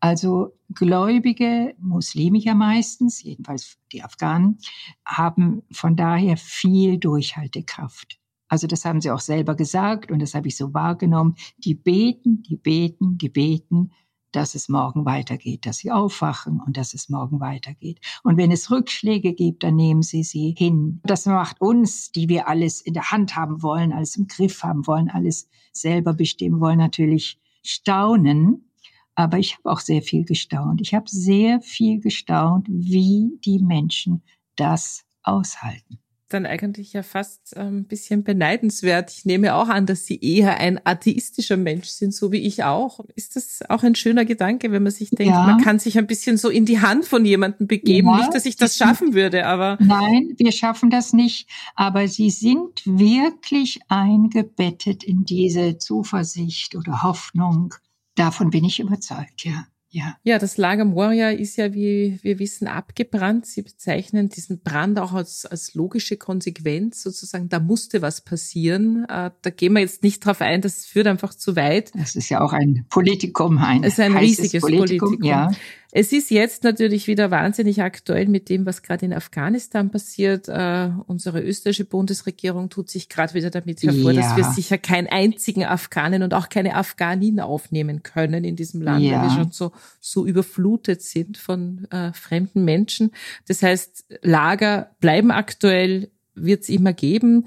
Also 0.00 0.58
Gläubige, 0.74 1.76
Muslime 1.78 2.38
ja 2.38 2.56
meistens, 2.56 3.22
jedenfalls 3.22 3.78
die 3.92 4.02
Afghanen, 4.02 4.58
haben 5.04 5.62
von 5.70 5.94
daher 5.94 6.36
viel 6.36 6.98
Durchhaltekraft. 6.98 8.18
Also 8.48 8.66
das 8.66 8.84
haben 8.84 9.00
sie 9.00 9.10
auch 9.10 9.20
selber 9.20 9.54
gesagt 9.54 10.10
und 10.10 10.20
das 10.20 10.34
habe 10.34 10.48
ich 10.48 10.56
so 10.56 10.72
wahrgenommen. 10.74 11.34
Die 11.58 11.74
beten, 11.74 12.42
die 12.42 12.56
beten, 12.56 13.18
die 13.18 13.28
beten, 13.28 13.92
dass 14.32 14.54
es 14.54 14.68
morgen 14.68 15.04
weitergeht, 15.04 15.66
dass 15.66 15.78
sie 15.78 15.90
aufwachen 15.90 16.60
und 16.60 16.76
dass 16.76 16.94
es 16.94 17.08
morgen 17.08 17.40
weitergeht. 17.40 18.00
Und 18.22 18.36
wenn 18.36 18.50
es 18.50 18.70
Rückschläge 18.70 19.32
gibt, 19.32 19.62
dann 19.62 19.76
nehmen 19.76 20.02
sie 20.02 20.22
sie 20.22 20.54
hin. 20.56 21.00
Das 21.04 21.26
macht 21.26 21.60
uns, 21.60 22.12
die 22.12 22.28
wir 22.28 22.48
alles 22.48 22.80
in 22.80 22.94
der 22.94 23.10
Hand 23.10 23.36
haben 23.36 23.62
wollen, 23.62 23.92
alles 23.92 24.16
im 24.16 24.26
Griff 24.26 24.62
haben 24.62 24.86
wollen, 24.86 25.08
alles 25.08 25.48
selber 25.72 26.12
bestimmen 26.14 26.60
wollen, 26.60 26.78
natürlich 26.78 27.40
staunen. 27.62 28.70
Aber 29.14 29.38
ich 29.38 29.56
habe 29.56 29.70
auch 29.70 29.80
sehr 29.80 30.02
viel 30.02 30.24
gestaunt. 30.24 30.80
Ich 30.80 30.94
habe 30.94 31.08
sehr 31.08 31.60
viel 31.60 32.00
gestaunt, 32.00 32.66
wie 32.68 33.38
die 33.44 33.58
Menschen 33.58 34.22
das 34.56 35.04
aushalten 35.22 35.98
dann 36.28 36.46
eigentlich 36.46 36.92
ja 36.92 37.02
fast 37.02 37.56
ein 37.56 37.68
ähm, 37.68 37.84
bisschen 37.84 38.24
beneidenswert. 38.24 39.10
Ich 39.10 39.24
nehme 39.24 39.54
auch 39.54 39.68
an, 39.68 39.86
dass 39.86 40.06
Sie 40.06 40.20
eher 40.20 40.58
ein 40.58 40.80
atheistischer 40.84 41.56
Mensch 41.56 41.88
sind, 41.88 42.14
so 42.14 42.32
wie 42.32 42.38
ich 42.46 42.64
auch. 42.64 43.00
Ist 43.16 43.36
das 43.36 43.60
auch 43.68 43.82
ein 43.82 43.94
schöner 43.94 44.24
Gedanke, 44.24 44.70
wenn 44.70 44.82
man 44.82 44.92
sich 44.92 45.10
denkt, 45.10 45.34
ja. 45.34 45.46
man 45.46 45.62
kann 45.62 45.78
sich 45.78 45.98
ein 45.98 46.06
bisschen 46.06 46.36
so 46.36 46.48
in 46.48 46.64
die 46.64 46.80
Hand 46.80 47.04
von 47.04 47.24
jemandem 47.24 47.66
begeben? 47.66 48.08
Ja, 48.08 48.18
nicht, 48.18 48.34
dass 48.34 48.46
ich 48.46 48.56
das 48.56 48.76
schaffen 48.76 49.14
würde, 49.14 49.46
aber. 49.46 49.78
Nein, 49.80 50.34
wir 50.36 50.52
schaffen 50.52 50.90
das 50.90 51.12
nicht. 51.12 51.48
Aber 51.74 52.08
Sie 52.08 52.30
sind 52.30 52.82
wirklich 52.84 53.80
eingebettet 53.88 55.04
in 55.04 55.24
diese 55.24 55.78
Zuversicht 55.78 56.74
oder 56.76 57.02
Hoffnung. 57.02 57.74
Davon 58.14 58.50
bin 58.50 58.64
ich 58.64 58.80
überzeugt, 58.80 59.44
ja. 59.44 59.66
Ja. 59.90 60.16
ja, 60.22 60.38
das 60.38 60.58
Lager 60.58 60.84
Moria 60.84 61.30
ist 61.30 61.56
ja, 61.56 61.72
wie 61.72 62.18
wir 62.22 62.38
wissen, 62.38 62.68
abgebrannt. 62.68 63.46
Sie 63.46 63.62
bezeichnen 63.62 64.28
diesen 64.28 64.60
Brand 64.60 64.98
auch 64.98 65.14
als, 65.14 65.46
als 65.46 65.74
logische 65.74 66.18
Konsequenz, 66.18 67.02
sozusagen, 67.02 67.48
da 67.48 67.58
musste 67.58 68.02
was 68.02 68.20
passieren. 68.20 69.04
Äh, 69.08 69.30
da 69.40 69.50
gehen 69.50 69.72
wir 69.72 69.80
jetzt 69.80 70.02
nicht 70.02 70.24
drauf 70.24 70.42
ein, 70.42 70.60
das 70.60 70.84
führt 70.84 71.06
einfach 71.06 71.32
zu 71.32 71.56
weit. 71.56 71.92
Das 71.94 72.16
ist 72.16 72.28
ja 72.28 72.42
auch 72.42 72.52
ein 72.52 72.84
Politikum, 72.90 73.56
ein, 73.58 73.82
es 73.82 73.94
ist 73.94 74.00
ein 74.00 74.16
riesiges 74.16 74.60
Politikum. 74.60 75.08
Politikum. 75.08 75.26
Ja. 75.26 75.50
Es 75.90 76.12
ist 76.12 76.30
jetzt 76.30 76.64
natürlich 76.64 77.06
wieder 77.06 77.30
wahnsinnig 77.30 77.80
aktuell 77.80 78.26
mit 78.26 78.50
dem, 78.50 78.66
was 78.66 78.82
gerade 78.82 79.06
in 79.06 79.14
Afghanistan 79.14 79.90
passiert. 79.90 80.46
Äh, 80.46 80.90
unsere 81.06 81.40
österreichische 81.40 81.86
Bundesregierung 81.86 82.68
tut 82.68 82.90
sich 82.90 83.08
gerade 83.08 83.32
wieder 83.32 83.48
damit 83.48 83.82
hervor, 83.82 84.12
ja. 84.12 84.20
dass 84.20 84.36
wir 84.36 84.44
sicher 84.44 84.76
keinen 84.76 85.06
einzigen 85.06 85.64
Afghanen 85.64 86.22
und 86.22 86.34
auch 86.34 86.50
keine 86.50 86.74
Afghanin 86.74 87.40
aufnehmen 87.40 88.02
können 88.02 88.44
in 88.44 88.54
diesem 88.54 88.82
Land, 88.82 89.02
ja. 89.02 89.22
weil 89.22 89.28
wir 89.28 89.34
schon 89.34 89.50
so, 89.50 89.72
so 89.98 90.26
überflutet 90.26 91.00
sind 91.00 91.38
von 91.38 91.86
äh, 91.90 92.12
fremden 92.12 92.66
Menschen. 92.66 93.12
Das 93.46 93.62
heißt, 93.62 94.04
Lager 94.20 94.90
bleiben 95.00 95.30
aktuell, 95.30 96.10
wird 96.34 96.64
es 96.64 96.68
immer 96.68 96.92
geben. 96.92 97.46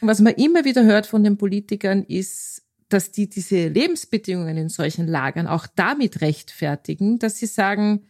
Was 0.00 0.20
man 0.20 0.32
immer 0.34 0.64
wieder 0.64 0.84
hört 0.84 1.06
von 1.06 1.22
den 1.22 1.36
Politikern 1.36 2.04
ist, 2.04 2.61
dass 2.92 3.12
die 3.12 3.28
diese 3.28 3.68
Lebensbedingungen 3.68 4.56
in 4.56 4.68
solchen 4.68 5.06
Lagern 5.06 5.46
auch 5.46 5.66
damit 5.74 6.20
rechtfertigen, 6.20 7.18
dass 7.18 7.38
sie 7.38 7.46
sagen, 7.46 8.06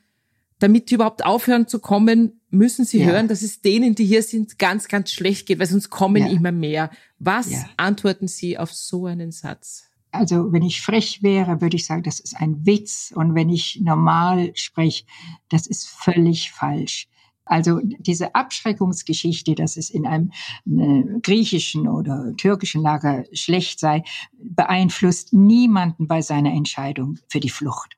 damit 0.59 0.91
die 0.91 0.95
überhaupt 0.95 1.25
aufhören 1.25 1.67
zu 1.67 1.81
kommen, 1.81 2.41
müssen 2.51 2.85
sie 2.85 3.01
ja. 3.01 3.07
hören, 3.07 3.29
dass 3.29 3.43
es 3.43 3.63
denen, 3.63 3.95
die 3.95 4.05
hier 4.05 4.23
sind, 4.23 4.59
ganz, 4.59 4.89
ganz 4.89 5.11
schlecht 5.11 5.47
geht, 5.47 5.59
weil 5.59 5.67
sonst 5.67 5.91
kommen 5.91 6.23
ja. 6.23 6.29
immer 6.29 6.53
mehr. 6.53 6.91
Was 7.19 7.51
ja. 7.51 7.65
antworten 7.77 8.29
Sie 8.29 8.59
auf 8.59 8.73
so 8.73 9.07
einen 9.07 9.33
Satz? 9.33 9.89
Also 10.13 10.53
wenn 10.53 10.63
ich 10.63 10.83
frech 10.83 11.23
wäre, 11.23 11.61
würde 11.61 11.77
ich 11.77 11.87
sagen, 11.87 12.03
das 12.03 12.21
ist 12.21 12.37
ein 12.37 12.65
Witz. 12.67 13.13
Und 13.15 13.35
wenn 13.35 13.49
ich 13.49 13.81
normal 13.83 14.53
spreche, 14.55 15.05
das 15.49 15.67
ist 15.67 15.89
völlig 15.89 16.53
falsch. 16.53 17.09
Also 17.45 17.81
diese 17.83 18.35
Abschreckungsgeschichte, 18.35 19.55
dass 19.55 19.77
es 19.77 19.91
in 19.91 20.07
einem 20.07 20.31
äh, 20.67 21.21
griechischen 21.21 21.89
oder 21.89 22.35
türkischen 22.37 22.83
Lager 22.83 23.25
schlecht 23.33 23.81
sei, 23.81 24.05
beeinflusst 24.39 25.33
niemanden 25.33 26.07
bei 26.07 26.23
seiner 26.23 26.53
Entscheidung 26.53 27.19
für 27.29 27.41
die 27.41 27.51
Flucht. 27.51 27.97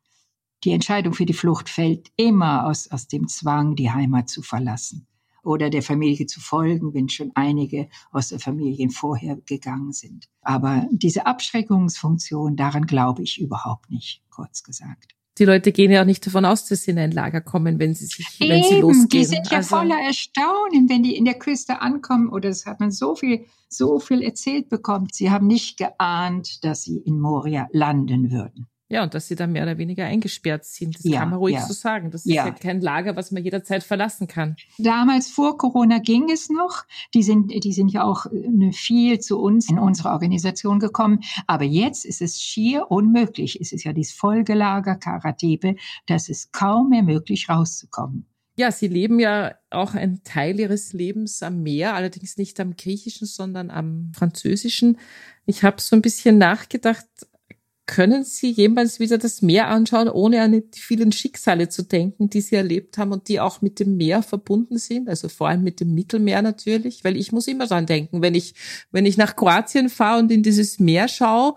Die 0.65 0.73
Entscheidung 0.73 1.13
für 1.13 1.27
die 1.27 1.35
Flucht 1.35 1.69
fällt 1.69 2.11
immer 2.17 2.67
aus, 2.67 2.91
aus 2.91 3.07
dem 3.07 3.29
Zwang, 3.29 3.77
die 3.77 3.91
Heimat 3.91 4.31
zu 4.31 4.41
verlassen 4.41 5.07
oder 5.43 5.69
der 5.69 5.83
Familie 5.83 6.25
zu 6.25 6.41
folgen, 6.41 6.95
wenn 6.95 7.11
schon 7.11 7.31
einige 7.35 7.91
aus 8.13 8.29
der 8.29 8.41
Familie 8.41 8.89
vorher 8.89 9.37
gegangen 9.45 9.93
sind. 9.93 10.31
Aber 10.41 10.89
diese 10.91 11.27
Abschreckungsfunktion, 11.27 12.57
daran 12.57 12.87
glaube 12.87 13.23
ich 13.23 13.39
überhaupt 13.39 13.91
nicht, 13.91 14.23
kurz 14.31 14.63
gesagt 14.63 15.15
die 15.39 15.45
Leute 15.45 15.73
gehen 15.73 15.91
ja 15.91 16.03
auch 16.03 16.07
nicht 16.07 16.27
davon 16.27 16.45
aus, 16.45 16.67
dass 16.67 16.83
sie 16.83 16.93
in 16.93 16.99
ein 16.99 17.11
Lager 17.11 17.41
kommen, 17.41 17.79
wenn 17.79 17.95
sie 17.95 18.07
sich, 18.07 18.41
Eben, 18.41 18.51
wenn 18.51 18.63
sie 18.63 18.81
losgehen. 18.81 19.09
Die 19.09 19.25
sind 19.25 19.51
ja 19.51 19.59
also, 19.59 19.77
voller 19.77 19.99
Erstaunen, 20.01 20.89
wenn 20.89 21.03
die 21.03 21.17
in 21.17 21.25
der 21.25 21.35
Küste 21.35 21.81
ankommen. 21.81 22.29
Oder 22.29 22.51
das 22.51 22.67
hat 22.67 22.79
man 22.79 22.93
so 22.93 23.17
viel, 23.17 23.47
so 23.69 23.99
viel 23.99 24.23
erzählt 24.23 24.69
bekommen. 24.69 25.09
Sie 25.11 25.31
haben 25.31 25.47
nicht 25.47 25.77
geahnt, 25.77 26.65
dass 26.65 26.85
sie 26.85 26.99
in 26.99 27.19
Moria 27.19 27.69
landen 27.73 28.31
würden. 28.31 28.69
Ja, 28.95 29.03
und 29.03 29.13
dass 29.13 29.27
sie 29.27 29.35
da 29.35 29.49
mehr 29.49 29.65
oder 29.65 29.77
weniger 29.77 30.05
eingesperrt 30.05 30.65
sind. 30.65 30.95
Das 30.95 31.03
ja, 31.03 31.19
kann 31.19 31.31
man 31.31 31.41
ruhig 31.41 31.57
ja. 31.57 31.67
so 31.67 31.73
sagen. 31.73 32.13
Das 32.13 32.25
ja. 32.25 32.45
ist 32.45 32.49
ja 32.49 32.55
kein 32.55 32.81
Lager, 32.81 33.17
was 33.17 33.33
man 33.33 33.43
jederzeit 33.43 33.83
verlassen 33.83 34.29
kann. 34.29 34.55
Damals 34.79 35.29
vor 35.29 35.59
Corona 35.59 35.99
ging 35.99 36.31
es 36.31 36.49
noch. 36.49 36.85
Die 37.13 37.25
sind, 37.25 37.51
die 37.65 37.73
sind 37.73 37.89
ja 37.89 38.05
auch 38.05 38.27
äh, 38.27 38.71
viel 38.71 39.19
zu 39.19 39.41
uns 39.41 39.69
in 39.69 39.81
unsere 39.81 40.11
Organisation 40.11 40.79
gekommen. 40.79 41.25
Aber 41.49 41.65
jetzt 41.65 42.05
ist 42.05 42.23
es 42.23 42.41
schier 42.41 42.89
unmöglich. 42.89 43.61
Es 43.61 43.73
ist 43.73 43.83
ja 43.83 43.93
dieses 43.93 44.13
Folgelager 44.13 44.95
Karatebe. 44.95 45.75
Das 46.07 46.29
ist 46.29 46.53
kaum 46.53 46.91
mehr 46.91 47.03
möglich, 47.03 47.49
rauszukommen. 47.49 48.27
Ja, 48.55 48.71
Sie 48.71 48.87
leben 48.87 49.19
ja 49.19 49.57
auch 49.71 49.95
einen 49.95 50.23
Teil 50.23 50.61
Ihres 50.61 50.93
Lebens 50.93 51.43
am 51.43 51.65
Meer, 51.65 51.97
allerdings 51.97 52.37
nicht 52.37 52.61
am 52.61 52.77
griechischen, 52.77 53.27
sondern 53.27 53.73
am 53.73 54.13
französischen. 54.15 54.99
Ich 55.47 55.65
habe 55.65 55.81
so 55.81 55.97
ein 55.97 56.03
bisschen 56.03 56.39
nachgedacht, 56.39 57.07
können 57.87 58.25
Sie 58.25 58.51
jemals 58.51 58.99
wieder 58.99 59.19
das 59.19 59.43
Meer 59.43 59.69
anschauen, 59.69 60.09
ohne 60.09 60.41
an 60.43 60.53
die 60.53 60.81
vielen 60.81 61.13
Schicksale 61.13 61.69
zu 61.69 61.83
denken, 61.83 62.31
die 62.31 62.41
Sie 62.41 62.57
erlebt 62.57 62.97
haben 62.97 63.13
und 63.13 63.29
die 63.29 63.41
auch 63.41 63.61
mit 63.61 63.79
dem 63.79 63.97
Meer 63.97 64.23
verbunden 64.23 64.79
sind? 64.79 65.09
Also 65.09 65.29
vor 65.29 65.49
allem 65.49 65.63
mit 65.63 65.81
dem 65.81 65.95
Mittelmeer 65.95 66.41
natürlich, 66.41 67.05
weil 67.05 67.17
ich 67.17 67.33
muss 67.33 67.47
immer 67.47 67.67
dran 67.67 67.87
denken, 67.87 68.23
wenn 68.23 68.35
ich, 68.35 68.55
wenn 68.91 69.05
ich 69.05 69.17
nach 69.17 69.37
Kroatien 69.37 69.91
fahre 69.91 70.21
und 70.21 70.33
in 70.33 70.43
dieses 70.43 70.79
Meer 70.79 71.09
schaue, 71.09 71.55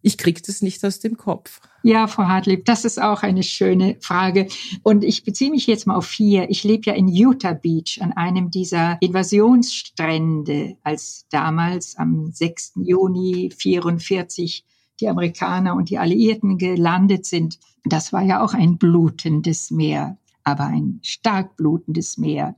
ich 0.00 0.18
kriege 0.18 0.42
das 0.46 0.60
nicht 0.62 0.84
aus 0.84 1.00
dem 1.00 1.16
Kopf. 1.16 1.60
Ja, 1.82 2.06
Frau 2.06 2.24
Hartlieb, 2.24 2.66
das 2.66 2.84
ist 2.84 3.00
auch 3.00 3.22
eine 3.22 3.42
schöne 3.42 3.96
Frage. 4.00 4.48
Und 4.82 5.02
ich 5.02 5.24
beziehe 5.24 5.50
mich 5.50 5.66
jetzt 5.66 5.86
mal 5.86 5.96
auf 5.96 6.06
vier. 6.06 6.48
Ich 6.50 6.62
lebe 6.62 6.82
ja 6.86 6.92
in 6.94 7.08
Utah 7.08 7.54
Beach 7.54 7.98
an 8.00 8.12
einem 8.12 8.50
dieser 8.50 8.98
Invasionsstrände, 9.00 10.76
als 10.82 11.26
damals 11.30 11.96
am 11.96 12.30
6. 12.32 12.74
Juni 12.84 13.50
44 13.56 14.64
die 15.00 15.08
Amerikaner 15.08 15.74
und 15.74 15.90
die 15.90 15.98
Alliierten 15.98 16.58
gelandet 16.58 17.26
sind. 17.26 17.58
Das 17.84 18.12
war 18.12 18.22
ja 18.22 18.42
auch 18.42 18.54
ein 18.54 18.78
blutendes 18.78 19.70
Meer, 19.70 20.18
aber 20.42 20.66
ein 20.66 21.00
stark 21.02 21.56
blutendes 21.56 22.16
Meer. 22.18 22.56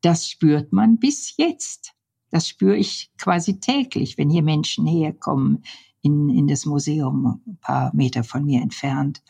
Das 0.00 0.28
spürt 0.28 0.72
man 0.72 0.98
bis 0.98 1.36
jetzt. 1.36 1.94
Das 2.30 2.48
spüre 2.48 2.76
ich 2.76 3.10
quasi 3.18 3.60
täglich, 3.60 4.18
wenn 4.18 4.30
hier 4.30 4.42
Menschen 4.42 4.86
herkommen 4.86 5.64
in, 6.02 6.28
in 6.28 6.46
das 6.46 6.66
Museum, 6.66 7.40
ein 7.46 7.58
paar 7.60 7.94
Meter 7.94 8.24
von 8.24 8.44
mir 8.44 8.60
entfernt. 8.60 9.22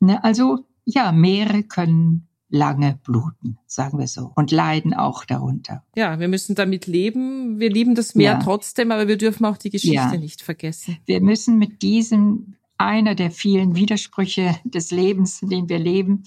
Ne, 0.00 0.22
also 0.22 0.66
ja, 0.84 1.12
Meere 1.12 1.62
können 1.64 2.27
lange 2.50 2.98
bluten, 3.04 3.58
sagen 3.66 3.98
wir 3.98 4.08
so, 4.08 4.32
und 4.34 4.50
leiden 4.50 4.94
auch 4.94 5.24
darunter. 5.24 5.84
Ja, 5.96 6.18
wir 6.18 6.28
müssen 6.28 6.54
damit 6.54 6.86
leben. 6.86 7.60
Wir 7.60 7.70
lieben 7.70 7.94
das 7.94 8.14
Meer 8.14 8.32
ja. 8.32 8.38
trotzdem, 8.38 8.90
aber 8.90 9.06
wir 9.06 9.18
dürfen 9.18 9.44
auch 9.44 9.58
die 9.58 9.70
Geschichte 9.70 9.94
ja. 9.94 10.16
nicht 10.16 10.42
vergessen. 10.42 10.98
Wir 11.04 11.20
müssen 11.20 11.58
mit 11.58 11.82
diesem 11.82 12.54
einer 12.78 13.14
der 13.14 13.30
vielen 13.30 13.74
Widersprüche 13.74 14.56
des 14.64 14.90
Lebens, 14.90 15.42
in 15.42 15.50
dem 15.50 15.68
wir 15.68 15.78
leben, 15.78 16.24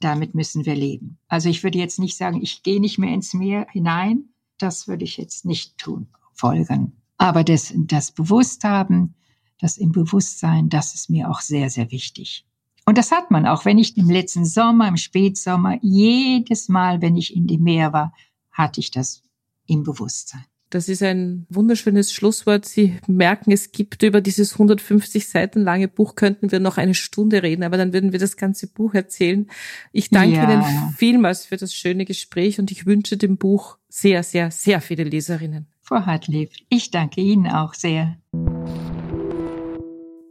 damit 0.00 0.34
müssen 0.34 0.66
wir 0.66 0.74
leben. 0.74 1.18
Also 1.28 1.48
ich 1.48 1.62
würde 1.62 1.78
jetzt 1.78 1.98
nicht 1.98 2.16
sagen, 2.16 2.42
ich 2.42 2.62
gehe 2.62 2.80
nicht 2.80 2.98
mehr 2.98 3.14
ins 3.14 3.32
Meer 3.32 3.66
hinein. 3.70 4.24
Das 4.58 4.86
würde 4.86 5.04
ich 5.04 5.16
jetzt 5.16 5.44
nicht 5.44 5.78
tun, 5.78 6.08
folgen. 6.32 6.92
Aber 7.16 7.44
das, 7.44 7.72
das 7.74 8.12
Bewussthaben, 8.12 9.14
das 9.60 9.78
im 9.78 9.92
Bewusstsein, 9.92 10.68
das 10.68 10.94
ist 10.94 11.08
mir 11.08 11.30
auch 11.30 11.40
sehr, 11.40 11.70
sehr 11.70 11.90
wichtig. 11.90 12.44
Und 12.86 12.98
das 12.98 13.10
hat 13.12 13.30
man 13.30 13.46
auch, 13.46 13.64
wenn 13.64 13.78
ich 13.78 13.96
im 13.96 14.10
letzten 14.10 14.44
Sommer, 14.44 14.88
im 14.88 14.96
Spätsommer, 14.96 15.78
jedes 15.82 16.68
Mal, 16.68 17.00
wenn 17.00 17.16
ich 17.16 17.34
in 17.34 17.46
dem 17.46 17.62
Meer 17.62 17.92
war, 17.92 18.12
hatte 18.50 18.80
ich 18.80 18.90
das 18.90 19.22
im 19.66 19.82
Bewusstsein. 19.82 20.44
Das 20.74 20.88
ist 20.88 21.04
ein 21.04 21.46
wunderschönes 21.50 22.12
Schlusswort. 22.12 22.64
Sie 22.64 22.98
merken, 23.06 23.52
es 23.52 23.70
gibt 23.70 24.02
über 24.02 24.20
dieses 24.20 24.54
150 24.54 25.28
Seiten 25.28 25.60
lange 25.60 25.86
Buch, 25.86 26.16
könnten 26.16 26.50
wir 26.50 26.58
noch 26.58 26.78
eine 26.78 26.94
Stunde 26.94 27.44
reden, 27.44 27.62
aber 27.62 27.76
dann 27.76 27.92
würden 27.92 28.10
wir 28.10 28.18
das 28.18 28.36
ganze 28.36 28.66
Buch 28.66 28.92
erzählen. 28.92 29.48
Ich 29.92 30.10
danke 30.10 30.34
ja. 30.34 30.52
Ihnen 30.52 30.94
vielmals 30.96 31.46
für 31.46 31.56
das 31.56 31.72
schöne 31.74 32.04
Gespräch 32.04 32.58
und 32.58 32.72
ich 32.72 32.86
wünsche 32.86 33.16
dem 33.16 33.36
Buch 33.36 33.78
sehr, 33.88 34.24
sehr, 34.24 34.50
sehr 34.50 34.80
viele 34.80 35.04
Leserinnen. 35.04 35.68
Frau 35.80 36.06
Hartlieb, 36.06 36.50
ich 36.68 36.90
danke 36.90 37.20
Ihnen 37.20 37.46
auch 37.46 37.74
sehr. 37.74 38.16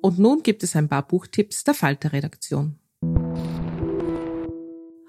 Und 0.03 0.19
nun 0.19 0.43
gibt 0.43 0.63
es 0.63 0.75
ein 0.75 0.89
paar 0.89 1.07
Buchtipps 1.07 1.63
der 1.63 1.73
Falter-Redaktion. 1.73 2.77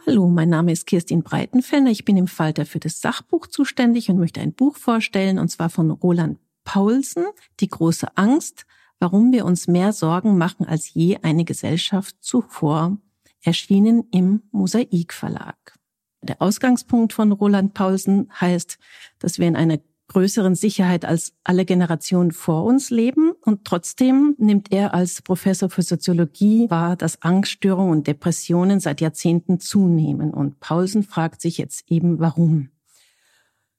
Hallo, 0.06 0.28
mein 0.28 0.48
Name 0.48 0.70
ist 0.70 0.86
Kirstin 0.86 1.24
Breitenfellner. 1.24 1.90
Ich 1.90 2.04
bin 2.04 2.16
im 2.16 2.28
Falter 2.28 2.64
für 2.64 2.78
das 2.78 3.00
Sachbuch 3.00 3.48
zuständig 3.48 4.08
und 4.08 4.18
möchte 4.18 4.40
ein 4.40 4.52
Buch 4.52 4.76
vorstellen, 4.76 5.40
und 5.40 5.48
zwar 5.48 5.68
von 5.68 5.90
Roland 5.90 6.38
Paulsen, 6.62 7.24
Die 7.58 7.66
große 7.66 8.16
Angst, 8.16 8.66
warum 9.00 9.32
wir 9.32 9.46
uns 9.46 9.66
mehr 9.66 9.92
Sorgen 9.92 10.38
machen 10.38 10.64
als 10.64 10.94
je 10.94 11.18
eine 11.22 11.44
Gesellschaft 11.44 12.14
zuvor, 12.20 12.96
erschienen 13.42 14.04
im 14.12 14.44
Mosaik 14.52 15.12
Verlag. 15.12 15.76
Der 16.22 16.40
Ausgangspunkt 16.40 17.12
von 17.12 17.32
Roland 17.32 17.74
Paulsen 17.74 18.30
heißt, 18.40 18.78
dass 19.18 19.40
wir 19.40 19.48
in 19.48 19.56
einer 19.56 19.80
größeren 20.08 20.54
Sicherheit 20.54 21.04
als 21.04 21.32
alle 21.44 21.64
Generationen 21.64 22.32
vor 22.32 22.64
uns 22.64 22.90
leben. 22.90 23.32
Und 23.42 23.64
trotzdem 23.64 24.34
nimmt 24.38 24.72
er 24.72 24.94
als 24.94 25.22
Professor 25.22 25.70
für 25.70 25.82
Soziologie 25.82 26.68
wahr, 26.70 26.96
dass 26.96 27.22
Angststörungen 27.22 27.92
und 27.92 28.06
Depressionen 28.06 28.80
seit 28.80 29.00
Jahrzehnten 29.00 29.60
zunehmen. 29.60 30.32
Und 30.32 30.60
Paulsen 30.60 31.02
fragt 31.02 31.40
sich 31.40 31.58
jetzt 31.58 31.90
eben, 31.90 32.18
warum. 32.20 32.68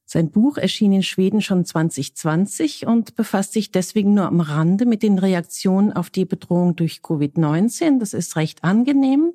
Sein 0.08 0.30
Buch 0.30 0.56
erschien 0.56 0.92
in 0.92 1.02
Schweden 1.02 1.42
schon 1.42 1.64
2020 1.64 2.86
und 2.86 3.16
befasst 3.16 3.52
sich 3.52 3.72
deswegen 3.72 4.14
nur 4.14 4.26
am 4.26 4.40
Rande 4.40 4.86
mit 4.86 5.02
den 5.02 5.18
Reaktionen 5.18 5.92
auf 5.92 6.10
die 6.10 6.24
Bedrohung 6.24 6.76
durch 6.76 7.00
Covid-19. 7.02 7.98
Das 7.98 8.14
ist 8.14 8.36
recht 8.36 8.62
angenehm. 8.62 9.32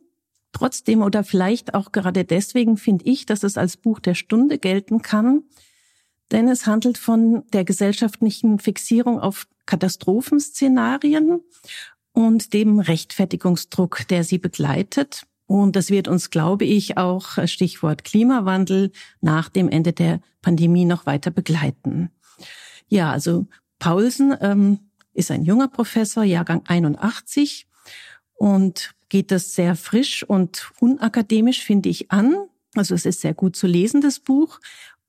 Trotzdem 0.54 1.02
oder 1.02 1.26
vielleicht 1.26 1.74
auch 1.74 1.92
gerade 1.92 2.24
deswegen 2.24 2.78
finde 2.78 3.06
ich, 3.06 3.26
dass 3.26 3.44
es 3.44 3.58
als 3.58 3.76
Buch 3.76 4.00
der 4.00 4.16
Stunde 4.16 4.58
gelten 4.60 5.02
kann, 5.02 5.44
denn 6.32 6.48
es 6.48 6.66
handelt 6.66 6.98
von 6.98 7.44
der 7.52 7.66
gesellschaftlichen 7.66 8.60
Fixierung 8.60 9.20
auf 9.20 9.48
Katastrophenszenarien 9.66 11.42
und 12.14 12.54
dem 12.54 12.80
Rechtfertigungsdruck, 12.80 14.08
der 14.10 14.24
sie 14.24 14.38
begleitet. 14.38 15.26
Und 15.46 15.76
das 15.76 15.90
wird 15.90 16.08
uns, 16.08 16.30
glaube 16.30 16.66
ich, 16.66 16.98
auch 16.98 17.38
äh, 17.38 17.48
Stichwort 17.48 18.04
Klimawandel 18.06 18.92
nach 19.20 19.50
dem 19.50 19.70
Ende 19.70 19.92
der 19.92 20.22
Pandemie 20.42 20.86
noch 20.86 21.06
weiter 21.06 21.30
begleiten. 21.30 22.10
Ja, 22.88 23.12
also 23.12 23.48
Paulsen 23.80 24.36
ähm, 24.42 24.80
ist 25.14 25.32
ein 25.32 25.44
junger 25.44 25.68
Professor, 25.68 26.24
Jahrgang 26.24 26.64
81 26.68 27.68
und 28.34 28.94
geht 29.10 29.32
das 29.32 29.54
sehr 29.54 29.76
frisch 29.76 30.24
und 30.24 30.72
unakademisch, 30.80 31.64
finde 31.64 31.90
ich, 31.90 32.12
an. 32.12 32.36
Also 32.76 32.96
es 32.96 33.06
ist 33.06 33.22
sehr 33.22 33.34
gut 33.34 33.56
zu 33.58 33.68
lesen, 33.68 34.00
das 34.00 34.20
Buch. 34.20 34.60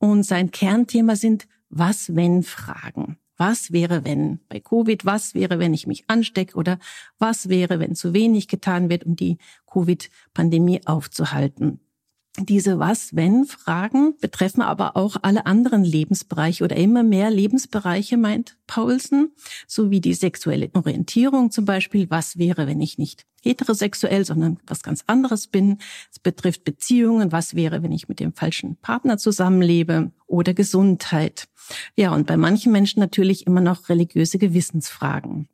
Und 0.02 0.24
sein 0.24 0.50
Kernthema 0.50 1.14
sind 1.14 1.46
Was 1.68 2.16
wenn 2.16 2.42
Fragen. 2.42 3.18
Was 3.36 3.70
wäre, 3.70 4.04
wenn 4.04 4.40
bei 4.48 4.58
Covid? 4.58 5.04
Was 5.04 5.32
wäre, 5.32 5.60
wenn 5.60 5.74
ich 5.74 5.86
mich 5.86 6.10
anstecke? 6.10 6.56
Oder 6.56 6.80
was 7.20 7.48
wäre, 7.48 7.78
wenn 7.78 7.94
zu 7.94 8.12
wenig 8.12 8.48
getan 8.48 8.90
wird, 8.90 9.04
um 9.04 9.14
die 9.14 9.38
Covid-Pandemie 9.70 10.80
aufzuhalten? 10.86 11.78
Diese 12.38 12.78
Was-Wenn-Fragen 12.78 14.14
betreffen 14.18 14.62
aber 14.62 14.96
auch 14.96 15.16
alle 15.20 15.44
anderen 15.44 15.84
Lebensbereiche 15.84 16.64
oder 16.64 16.76
immer 16.76 17.02
mehr 17.02 17.30
Lebensbereiche, 17.30 18.16
meint 18.16 18.56
Paulsen, 18.66 19.32
sowie 19.66 20.00
die 20.00 20.14
sexuelle 20.14 20.70
Orientierung 20.72 21.50
zum 21.50 21.66
Beispiel. 21.66 22.08
Was 22.08 22.38
wäre, 22.38 22.66
wenn 22.66 22.80
ich 22.80 22.96
nicht 22.96 23.26
heterosexuell, 23.42 24.24
sondern 24.24 24.58
was 24.66 24.82
ganz 24.82 25.04
anderes 25.06 25.46
bin? 25.46 25.76
Es 26.10 26.20
betrifft 26.20 26.64
Beziehungen. 26.64 27.32
Was 27.32 27.54
wäre, 27.54 27.82
wenn 27.82 27.92
ich 27.92 28.08
mit 28.08 28.18
dem 28.18 28.32
falschen 28.32 28.76
Partner 28.76 29.18
zusammenlebe? 29.18 30.10
Oder 30.26 30.54
Gesundheit. 30.54 31.48
Ja, 31.96 32.14
und 32.14 32.26
bei 32.26 32.38
manchen 32.38 32.72
Menschen 32.72 33.00
natürlich 33.00 33.46
immer 33.46 33.60
noch 33.60 33.90
religiöse 33.90 34.38
Gewissensfragen. 34.38 35.48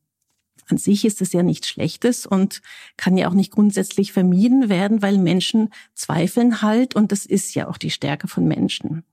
An 0.68 0.78
sich 0.78 1.04
ist 1.04 1.20
es 1.22 1.32
ja 1.32 1.42
nichts 1.42 1.68
Schlechtes 1.68 2.26
und 2.26 2.60
kann 2.96 3.16
ja 3.16 3.28
auch 3.28 3.34
nicht 3.34 3.52
grundsätzlich 3.52 4.12
vermieden 4.12 4.68
werden, 4.68 5.02
weil 5.02 5.18
Menschen 5.18 5.70
zweifeln 5.94 6.62
halt 6.62 6.94
und 6.94 7.10
das 7.12 7.26
ist 7.26 7.54
ja 7.54 7.68
auch 7.68 7.78
die 7.78 7.90
Stärke 7.90 8.28
von 8.28 8.46
Menschen. 8.46 9.04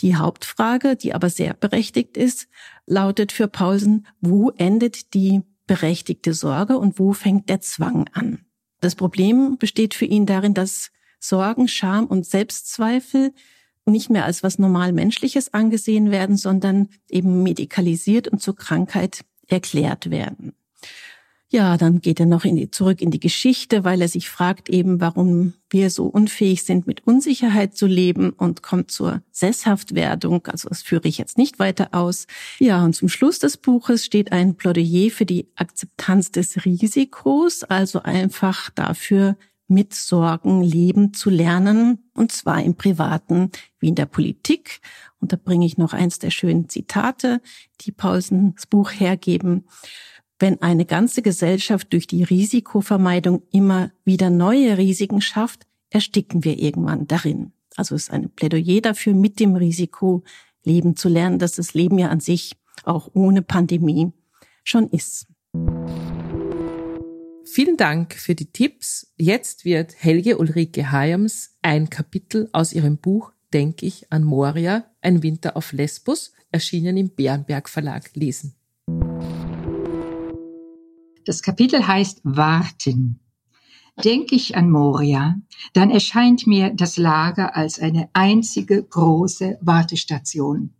Die 0.00 0.16
Hauptfrage, 0.16 0.94
die 0.96 1.14
aber 1.14 1.30
sehr 1.30 1.54
berechtigt 1.54 2.16
ist, 2.16 2.48
lautet 2.84 3.32
für 3.32 3.48
Paulsen, 3.48 4.06
wo 4.20 4.50
endet 4.50 5.14
die 5.14 5.42
berechtigte 5.66 6.34
Sorge 6.34 6.78
und 6.78 6.98
wo 6.98 7.12
fängt 7.12 7.48
der 7.48 7.60
Zwang 7.60 8.08
an? 8.12 8.40
Das 8.80 8.94
Problem 8.94 9.56
besteht 9.58 9.94
für 9.94 10.04
ihn 10.04 10.26
darin, 10.26 10.52
dass 10.52 10.90
Sorgen, 11.18 11.66
Scham 11.66 12.06
und 12.06 12.26
Selbstzweifel 12.26 13.32
nicht 13.86 14.10
mehr 14.10 14.24
als 14.24 14.42
was 14.42 14.58
normal 14.58 14.92
Menschliches 14.92 15.54
angesehen 15.54 16.10
werden, 16.10 16.36
sondern 16.36 16.88
eben 17.08 17.42
medikalisiert 17.42 18.28
und 18.28 18.42
zur 18.42 18.56
Krankheit 18.56 19.24
erklärt 19.46 20.10
werden. 20.10 20.54
Ja, 21.48 21.76
dann 21.76 22.00
geht 22.00 22.18
er 22.18 22.26
noch 22.26 22.44
in 22.44 22.56
die, 22.56 22.72
zurück 22.72 23.00
in 23.00 23.12
die 23.12 23.20
Geschichte, 23.20 23.84
weil 23.84 24.02
er 24.02 24.08
sich 24.08 24.28
fragt 24.28 24.68
eben, 24.68 25.00
warum 25.00 25.52
wir 25.70 25.90
so 25.90 26.06
unfähig 26.06 26.64
sind, 26.64 26.88
mit 26.88 27.06
Unsicherheit 27.06 27.76
zu 27.76 27.86
leben 27.86 28.30
und 28.30 28.64
kommt 28.64 28.90
zur 28.90 29.22
Sesshaftwerdung. 29.30 30.44
Also 30.46 30.68
das 30.68 30.82
führe 30.82 31.06
ich 31.06 31.18
jetzt 31.18 31.38
nicht 31.38 31.60
weiter 31.60 31.90
aus. 31.92 32.26
Ja, 32.58 32.84
und 32.84 32.94
zum 32.94 33.08
Schluss 33.08 33.38
des 33.38 33.58
Buches 33.58 34.04
steht 34.04 34.32
ein 34.32 34.56
Plädoyer 34.56 35.10
für 35.10 35.24
die 35.24 35.48
Akzeptanz 35.54 36.32
des 36.32 36.64
Risikos, 36.64 37.62
also 37.62 38.02
einfach 38.02 38.70
dafür, 38.70 39.36
mit 39.68 39.94
Sorgen 39.94 40.62
leben 40.62 41.12
zu 41.12 41.28
lernen, 41.28 42.10
und 42.14 42.30
zwar 42.30 42.62
im 42.62 42.76
Privaten 42.76 43.50
wie 43.80 43.88
in 43.88 43.94
der 43.96 44.06
Politik. 44.06 44.80
Und 45.20 45.32
da 45.32 45.36
bringe 45.36 45.66
ich 45.66 45.76
noch 45.76 45.92
eins 45.92 46.18
der 46.18 46.30
schönen 46.30 46.68
Zitate, 46.68 47.40
die 47.80 47.90
Paulsens 47.90 48.66
Buch 48.66 48.92
hergeben. 48.92 49.64
Wenn 50.38 50.60
eine 50.60 50.84
ganze 50.84 51.22
Gesellschaft 51.22 51.92
durch 51.94 52.06
die 52.06 52.22
Risikovermeidung 52.22 53.42
immer 53.52 53.90
wieder 54.04 54.28
neue 54.28 54.76
Risiken 54.76 55.22
schafft, 55.22 55.66
ersticken 55.88 56.44
wir 56.44 56.58
irgendwann 56.58 57.06
darin. 57.06 57.52
Also 57.74 57.94
es 57.94 58.04
ist 58.04 58.10
ein 58.10 58.30
Plädoyer 58.30 58.82
dafür, 58.82 59.14
mit 59.14 59.40
dem 59.40 59.56
Risiko 59.56 60.24
leben 60.62 60.94
zu 60.94 61.08
lernen, 61.08 61.38
dass 61.38 61.52
das 61.52 61.72
Leben 61.72 61.98
ja 61.98 62.08
an 62.08 62.20
sich 62.20 62.56
auch 62.84 63.10
ohne 63.14 63.40
Pandemie 63.40 64.12
schon 64.62 64.90
ist. 64.90 65.26
Vielen 67.44 67.78
Dank 67.78 68.14
für 68.14 68.34
die 68.34 68.52
Tipps. 68.52 69.14
Jetzt 69.16 69.64
wird 69.64 69.94
Helge 70.02 70.36
Ulrike 70.36 70.90
Hayams 70.90 71.56
ein 71.62 71.88
Kapitel 71.88 72.50
aus 72.52 72.74
ihrem 72.74 72.98
Buch 72.98 73.32
Denk 73.54 73.82
ich 73.82 74.12
an 74.12 74.24
Moria, 74.24 74.84
ein 75.00 75.22
Winter 75.22 75.56
auf 75.56 75.72
Lesbos, 75.72 76.32
erschienen 76.50 76.96
im 76.96 77.10
Bärenberg 77.10 77.68
Verlag, 77.68 78.10
lesen. 78.14 78.55
Das 81.26 81.42
Kapitel 81.42 81.88
heißt 81.88 82.20
Warten. 82.22 83.18
Denke 84.04 84.36
ich 84.36 84.56
an 84.56 84.70
Moria, 84.70 85.34
dann 85.72 85.90
erscheint 85.90 86.46
mir 86.46 86.70
das 86.70 86.98
Lager 86.98 87.56
als 87.56 87.80
eine 87.80 88.08
einzige 88.12 88.80
große 88.80 89.58
Wartestation. 89.60 90.70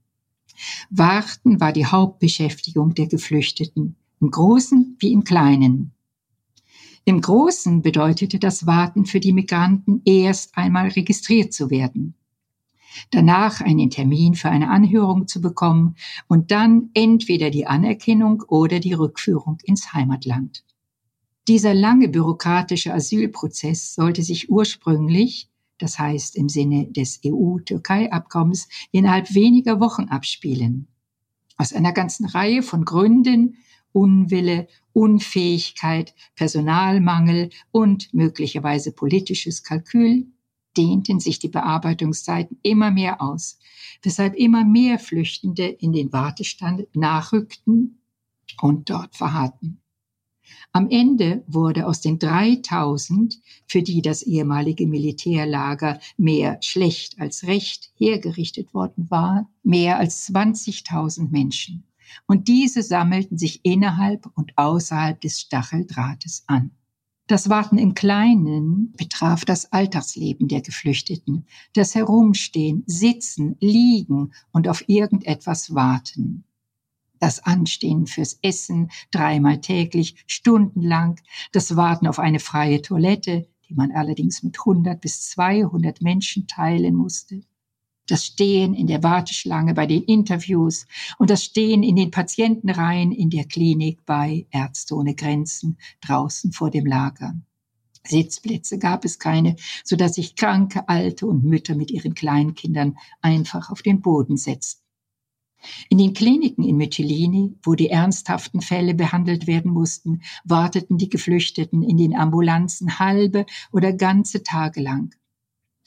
Warten 0.88 1.58
war 1.58 1.72
die 1.72 1.86
Hauptbeschäftigung 1.86 2.94
der 2.94 3.08
Geflüchteten, 3.08 3.96
im 4.20 4.30
Großen 4.30 4.96
wie 5.00 5.12
im 5.12 5.24
Kleinen. 5.24 5.92
Im 7.04 7.20
Großen 7.20 7.82
bedeutete 7.82 8.38
das 8.38 8.66
Warten 8.66 9.04
für 9.04 9.18
die 9.18 9.32
Migranten 9.32 10.00
erst 10.04 10.56
einmal 10.56 10.90
registriert 10.90 11.52
zu 11.54 11.70
werden 11.70 12.14
danach 13.10 13.60
einen 13.60 13.90
Termin 13.90 14.34
für 14.34 14.50
eine 14.50 14.70
Anhörung 14.70 15.26
zu 15.26 15.40
bekommen 15.40 15.96
und 16.28 16.50
dann 16.50 16.90
entweder 16.94 17.50
die 17.50 17.66
Anerkennung 17.66 18.42
oder 18.48 18.80
die 18.80 18.92
Rückführung 18.92 19.58
ins 19.64 19.92
Heimatland. 19.92 20.64
Dieser 21.48 21.74
lange 21.74 22.08
bürokratische 22.08 22.92
Asylprozess 22.92 23.94
sollte 23.94 24.22
sich 24.22 24.50
ursprünglich, 24.50 25.48
das 25.78 25.98
heißt 25.98 26.36
im 26.36 26.48
Sinne 26.48 26.86
des 26.90 27.20
EU-Türkei-Abkommens, 27.24 28.68
innerhalb 28.90 29.34
weniger 29.34 29.78
Wochen 29.78 30.04
abspielen. 30.04 30.88
Aus 31.56 31.72
einer 31.72 31.92
ganzen 31.92 32.26
Reihe 32.26 32.62
von 32.62 32.84
Gründen 32.84 33.56
Unwille, 33.96 34.68
Unfähigkeit, 34.92 36.14
Personalmangel 36.34 37.48
und 37.70 38.12
möglicherweise 38.12 38.92
politisches 38.92 39.62
Kalkül 39.62 40.26
dehnten 40.76 41.20
sich 41.20 41.38
die 41.38 41.48
Bearbeitungszeiten 41.48 42.58
immer 42.62 42.90
mehr 42.90 43.22
aus, 43.22 43.58
weshalb 44.02 44.34
immer 44.34 44.64
mehr 44.64 44.98
Flüchtende 44.98 45.66
in 45.66 45.92
den 45.92 46.12
Wartestand 46.12 46.86
nachrückten 46.94 48.00
und 48.60 48.90
dort 48.90 49.16
verharrten. 49.16 49.80
Am 50.72 50.88
Ende 50.90 51.42
wurde 51.46 51.86
aus 51.86 52.00
den 52.00 52.18
3000, 52.18 53.40
für 53.66 53.82
die 53.82 54.02
das 54.02 54.22
ehemalige 54.22 54.86
Militärlager 54.86 55.98
mehr 56.16 56.58
schlecht 56.60 57.18
als 57.18 57.46
recht 57.46 57.90
hergerichtet 57.96 58.74
worden 58.74 59.10
war, 59.10 59.50
mehr 59.62 59.98
als 59.98 60.28
20.000 60.28 61.30
Menschen. 61.30 61.84
Und 62.26 62.48
diese 62.48 62.82
sammelten 62.82 63.38
sich 63.38 63.64
innerhalb 63.64 64.26
und 64.34 64.52
außerhalb 64.56 65.20
des 65.20 65.40
Stacheldrahtes 65.40 66.44
an. 66.46 66.70
Das 67.28 67.48
Warten 67.48 67.76
im 67.76 67.94
Kleinen 67.94 68.92
betraf 68.96 69.44
das 69.44 69.72
Alltagsleben 69.72 70.46
der 70.46 70.60
Geflüchteten, 70.60 71.44
das 71.72 71.96
Herumstehen, 71.96 72.84
Sitzen, 72.86 73.56
Liegen 73.58 74.32
und 74.52 74.68
auf 74.68 74.88
irgendetwas 74.88 75.74
warten. 75.74 76.44
Das 77.18 77.42
Anstehen 77.42 78.06
fürs 78.06 78.38
Essen 78.42 78.92
dreimal 79.10 79.60
täglich, 79.60 80.22
stundenlang, 80.28 81.20
das 81.50 81.74
Warten 81.74 82.06
auf 82.06 82.20
eine 82.20 82.38
freie 82.38 82.80
Toilette, 82.80 83.48
die 83.68 83.74
man 83.74 83.90
allerdings 83.90 84.44
mit 84.44 84.60
100 84.60 85.00
bis 85.00 85.28
200 85.30 86.02
Menschen 86.02 86.46
teilen 86.46 86.94
musste. 86.94 87.40
Das 88.06 88.24
Stehen 88.24 88.74
in 88.74 88.86
der 88.86 89.02
Warteschlange 89.02 89.74
bei 89.74 89.86
den 89.86 90.02
Interviews 90.02 90.86
und 91.18 91.28
das 91.28 91.42
Stehen 91.42 91.82
in 91.82 91.96
den 91.96 92.12
Patientenreihen 92.12 93.10
in 93.10 93.30
der 93.30 93.44
Klinik 93.44 94.04
bei 94.06 94.46
Ärzte 94.50 94.94
ohne 94.94 95.14
Grenzen 95.14 95.76
draußen 96.02 96.52
vor 96.52 96.70
dem 96.70 96.86
Lager. 96.86 97.34
Sitzplätze 98.06 98.78
gab 98.78 99.04
es 99.04 99.18
keine, 99.18 99.56
so 99.82 99.96
dass 99.96 100.14
sich 100.14 100.36
kranke, 100.36 100.88
alte 100.88 101.26
und 101.26 101.44
Mütter 101.44 101.74
mit 101.74 101.90
ihren 101.90 102.14
Kleinkindern 102.14 102.96
einfach 103.20 103.70
auf 103.70 103.82
den 103.82 104.00
Boden 104.00 104.36
setzten. 104.36 104.86
In 105.88 105.98
den 105.98 106.12
Kliniken 106.12 106.62
in 106.62 106.76
Mytilini, 106.76 107.56
wo 107.64 107.74
die 107.74 107.88
ernsthaften 107.88 108.60
Fälle 108.60 108.94
behandelt 108.94 109.48
werden 109.48 109.72
mussten, 109.72 110.22
warteten 110.44 110.98
die 110.98 111.08
Geflüchteten 111.08 111.82
in 111.82 111.96
den 111.96 112.14
Ambulanzen 112.14 113.00
halbe 113.00 113.46
oder 113.72 113.92
ganze 113.92 114.44
Tage 114.44 114.80
lang. 114.80 115.14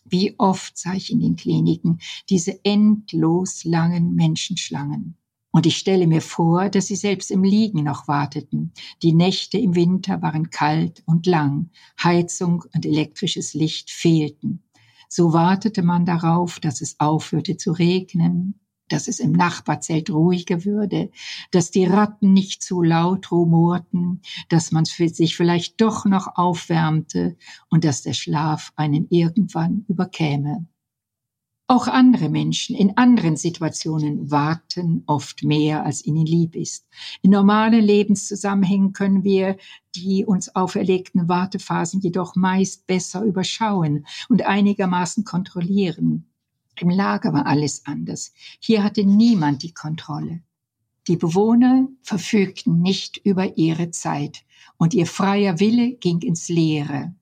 Wie 0.10 0.36
oft 0.38 0.78
sah 0.78 0.94
ich 0.94 1.12
in 1.12 1.20
den 1.20 1.36
Kliniken 1.36 2.00
diese 2.30 2.64
endlos 2.64 3.64
langen 3.64 4.16
Menschenschlangen. 4.16 5.16
Und 5.52 5.66
ich 5.66 5.78
stelle 5.78 6.06
mir 6.06 6.22
vor, 6.22 6.70
dass 6.70 6.88
sie 6.88 6.96
selbst 6.96 7.32
im 7.32 7.44
Liegen 7.44 7.84
noch 7.84 8.08
warteten. 8.08 8.72
Die 9.02 9.14
Nächte 9.14 9.58
im 9.58 9.76
Winter 9.76 10.22
waren 10.22 10.52
kalt 10.52 11.02
und 11.06 11.26
lang. 11.26 11.72
Heizung 12.02 12.64
und 12.76 12.86
elektrisches 12.86 13.54
Licht 13.56 13.90
fehlten. 13.90 14.64
So 15.08 15.34
wartete 15.34 15.82
man 15.82 16.06
darauf, 16.06 16.60
dass 16.60 16.82
es 16.82 17.00
aufhörte 17.00 17.58
zu 17.58 17.72
regnen, 17.72 18.60
dass 18.92 19.08
es 19.08 19.20
im 19.20 19.32
Nachbarzelt 19.32 20.10
ruhiger 20.10 20.66
würde, 20.66 21.10
dass 21.52 21.72
die 21.72 21.86
Ratten 21.86 22.34
nicht 22.34 22.64
zu 22.64 22.82
laut 22.82 23.32
rumorten, 23.32 24.22
dass 24.50 24.72
man 24.72 24.86
sich 24.86 25.36
vielleicht 25.36 25.80
doch 25.82 26.06
noch 26.06 26.36
aufwärmte 26.36 27.38
und 27.70 27.84
dass 27.84 28.02
der 28.02 28.14
Schlaf 28.14 28.74
einen 28.76 29.08
irgendwann 29.10 29.86
überkäme. 29.88 30.68
Auch 31.72 31.88
andere 31.88 32.30
Menschen 32.30 32.76
in 32.76 32.98
anderen 32.98 33.38
Situationen 33.38 34.32
warten 34.32 35.04
oft 35.06 35.44
mehr, 35.44 35.86
als 35.86 36.04
ihnen 36.04 36.26
lieb 36.26 36.56
ist. 36.56 36.88
In 37.22 37.30
normalen 37.30 37.84
Lebenszusammenhängen 37.84 38.92
können 38.92 39.24
wir 39.24 39.56
die 39.96 40.26
uns 40.26 40.56
auferlegten 40.56 41.30
Wartephasen 41.30 42.02
jedoch 42.02 42.36
meist 42.36 42.88
besser 42.88 43.24
überschauen 43.24 44.08
und 44.30 44.48
einigermaßen 44.48 45.26
kontrollieren. 45.26 46.29
Im 46.80 46.90
Lager 46.90 47.34
war 47.34 47.46
alles 47.46 47.86
anders. 47.86 48.34
Hier 48.60 48.84
hatte 48.84 49.04
niemand 49.04 49.64
die 49.64 49.74
Kontrolle. 49.74 50.42
Die 51.08 51.18
Bewohner 51.18 51.88
verfügten 52.04 52.82
nicht 52.82 53.18
über 53.18 53.58
ihre 53.58 53.92
Zeit 53.92 54.46
und 54.78 54.94
ihr 54.94 55.08
freier 55.08 55.60
Wille 55.60 55.94
ging 55.94 56.22
ins 56.22 56.50
Leere. 56.50 57.14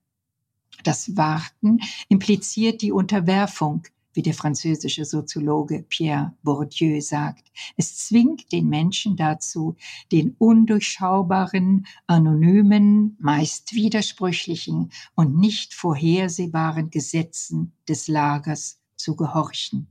Das 0.84 1.16
Warten 1.16 1.80
impliziert 2.08 2.82
die 2.82 2.92
Unterwerfung, 2.92 3.82
wie 4.12 4.22
der 4.22 4.34
französische 4.34 5.04
Soziologe 5.04 5.84
Pierre 5.88 6.34
Bourdieu 6.42 7.00
sagt. 7.00 7.50
Es 7.76 7.96
zwingt 7.96 8.52
den 8.52 8.68
Menschen 8.68 9.16
dazu, 9.16 9.76
den 10.12 10.34
undurchschaubaren, 10.38 11.86
anonymen, 12.06 13.16
meist 13.20 13.74
widersprüchlichen 13.74 14.90
und 15.14 15.38
nicht 15.38 15.74
vorhersehbaren 15.74 16.90
Gesetzen 16.90 17.72
des 17.88 18.08
Lagers 18.08 18.77
zu 18.98 19.16
gehorchen. 19.16 19.88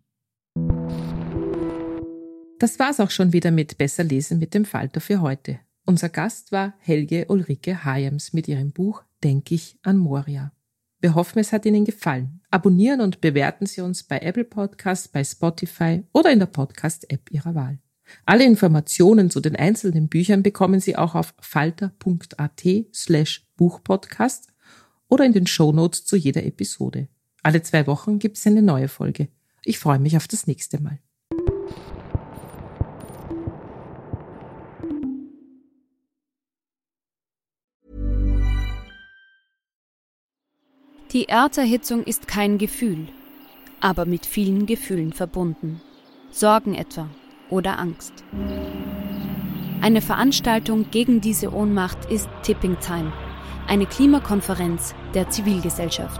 Das 2.59 2.79
war's 2.79 2.99
auch 2.99 3.11
schon 3.11 3.33
wieder 3.33 3.51
mit 3.51 3.77
Besser 3.77 4.03
lesen 4.03 4.39
mit 4.39 4.53
dem 4.53 4.65
Falter 4.65 4.99
für 4.99 5.21
heute. 5.21 5.59
Unser 5.85 6.09
Gast 6.09 6.51
war 6.51 6.73
Helge 6.79 7.25
Ulrike 7.29 7.85
Hayams 7.85 8.33
mit 8.33 8.47
ihrem 8.47 8.71
Buch 8.71 9.03
Denk 9.23 9.51
ich 9.51 9.79
an 9.83 9.97
Moria. 9.97 10.51
Wir 10.99 11.15
hoffen, 11.15 11.39
es 11.39 11.53
hat 11.53 11.65
Ihnen 11.65 11.85
gefallen. 11.85 12.41
Abonnieren 12.49 13.01
und 13.01 13.21
bewerten 13.21 13.67
Sie 13.67 13.81
uns 13.81 14.03
bei 14.03 14.19
Apple 14.19 14.43
Podcasts, 14.43 15.07
bei 15.07 15.23
Spotify 15.23 16.03
oder 16.13 16.31
in 16.31 16.39
der 16.39 16.47
Podcast-App 16.47 17.31
Ihrer 17.31 17.55
Wahl. 17.55 17.79
Alle 18.25 18.45
Informationen 18.45 19.29
zu 19.29 19.39
den 19.39 19.55
einzelnen 19.55 20.07
Büchern 20.07 20.43
bekommen 20.43 20.79
Sie 20.79 20.95
auch 20.95 21.13
auf 21.13 21.35
falter.at 21.39 22.63
slash 22.93 23.47
Buchpodcast 23.57 24.53
oder 25.07 25.25
in 25.25 25.33
den 25.33 25.47
Shownotes 25.47 26.05
zu 26.05 26.15
jeder 26.15 26.43
Episode. 26.45 27.09
Alle 27.47 27.61
zwei 27.61 27.87
Wochen 27.87 28.19
gibt 28.19 28.35
es 28.35 28.45
eine 28.45 28.61
neue 28.61 28.89
Folge. 28.89 29.29
Ich 29.63 29.79
freue 29.79 29.99
mich 29.99 30.17
auf 30.17 30.27
das 30.27 30.47
nächste 30.47 30.81
Mal. 30.83 30.99
Die 41.13 41.29
Erderhitzung 41.29 42.03
ist 42.03 42.27
kein 42.27 42.57
Gefühl, 42.57 43.07
aber 43.79 44.05
mit 44.05 44.25
vielen 44.25 44.65
Gefühlen 44.65 45.13
verbunden. 45.13 45.79
Sorgen 46.29 46.75
etwa 46.75 47.09
oder 47.49 47.79
Angst. 47.79 48.25
Eine 49.79 50.01
Veranstaltung 50.01 50.91
gegen 50.91 51.21
diese 51.21 51.53
Ohnmacht 51.53 52.11
ist 52.11 52.27
Tipping 52.43 52.75
Time, 52.81 53.13
eine 53.67 53.85
Klimakonferenz 53.85 54.93
der 55.13 55.29
Zivilgesellschaft. 55.29 56.19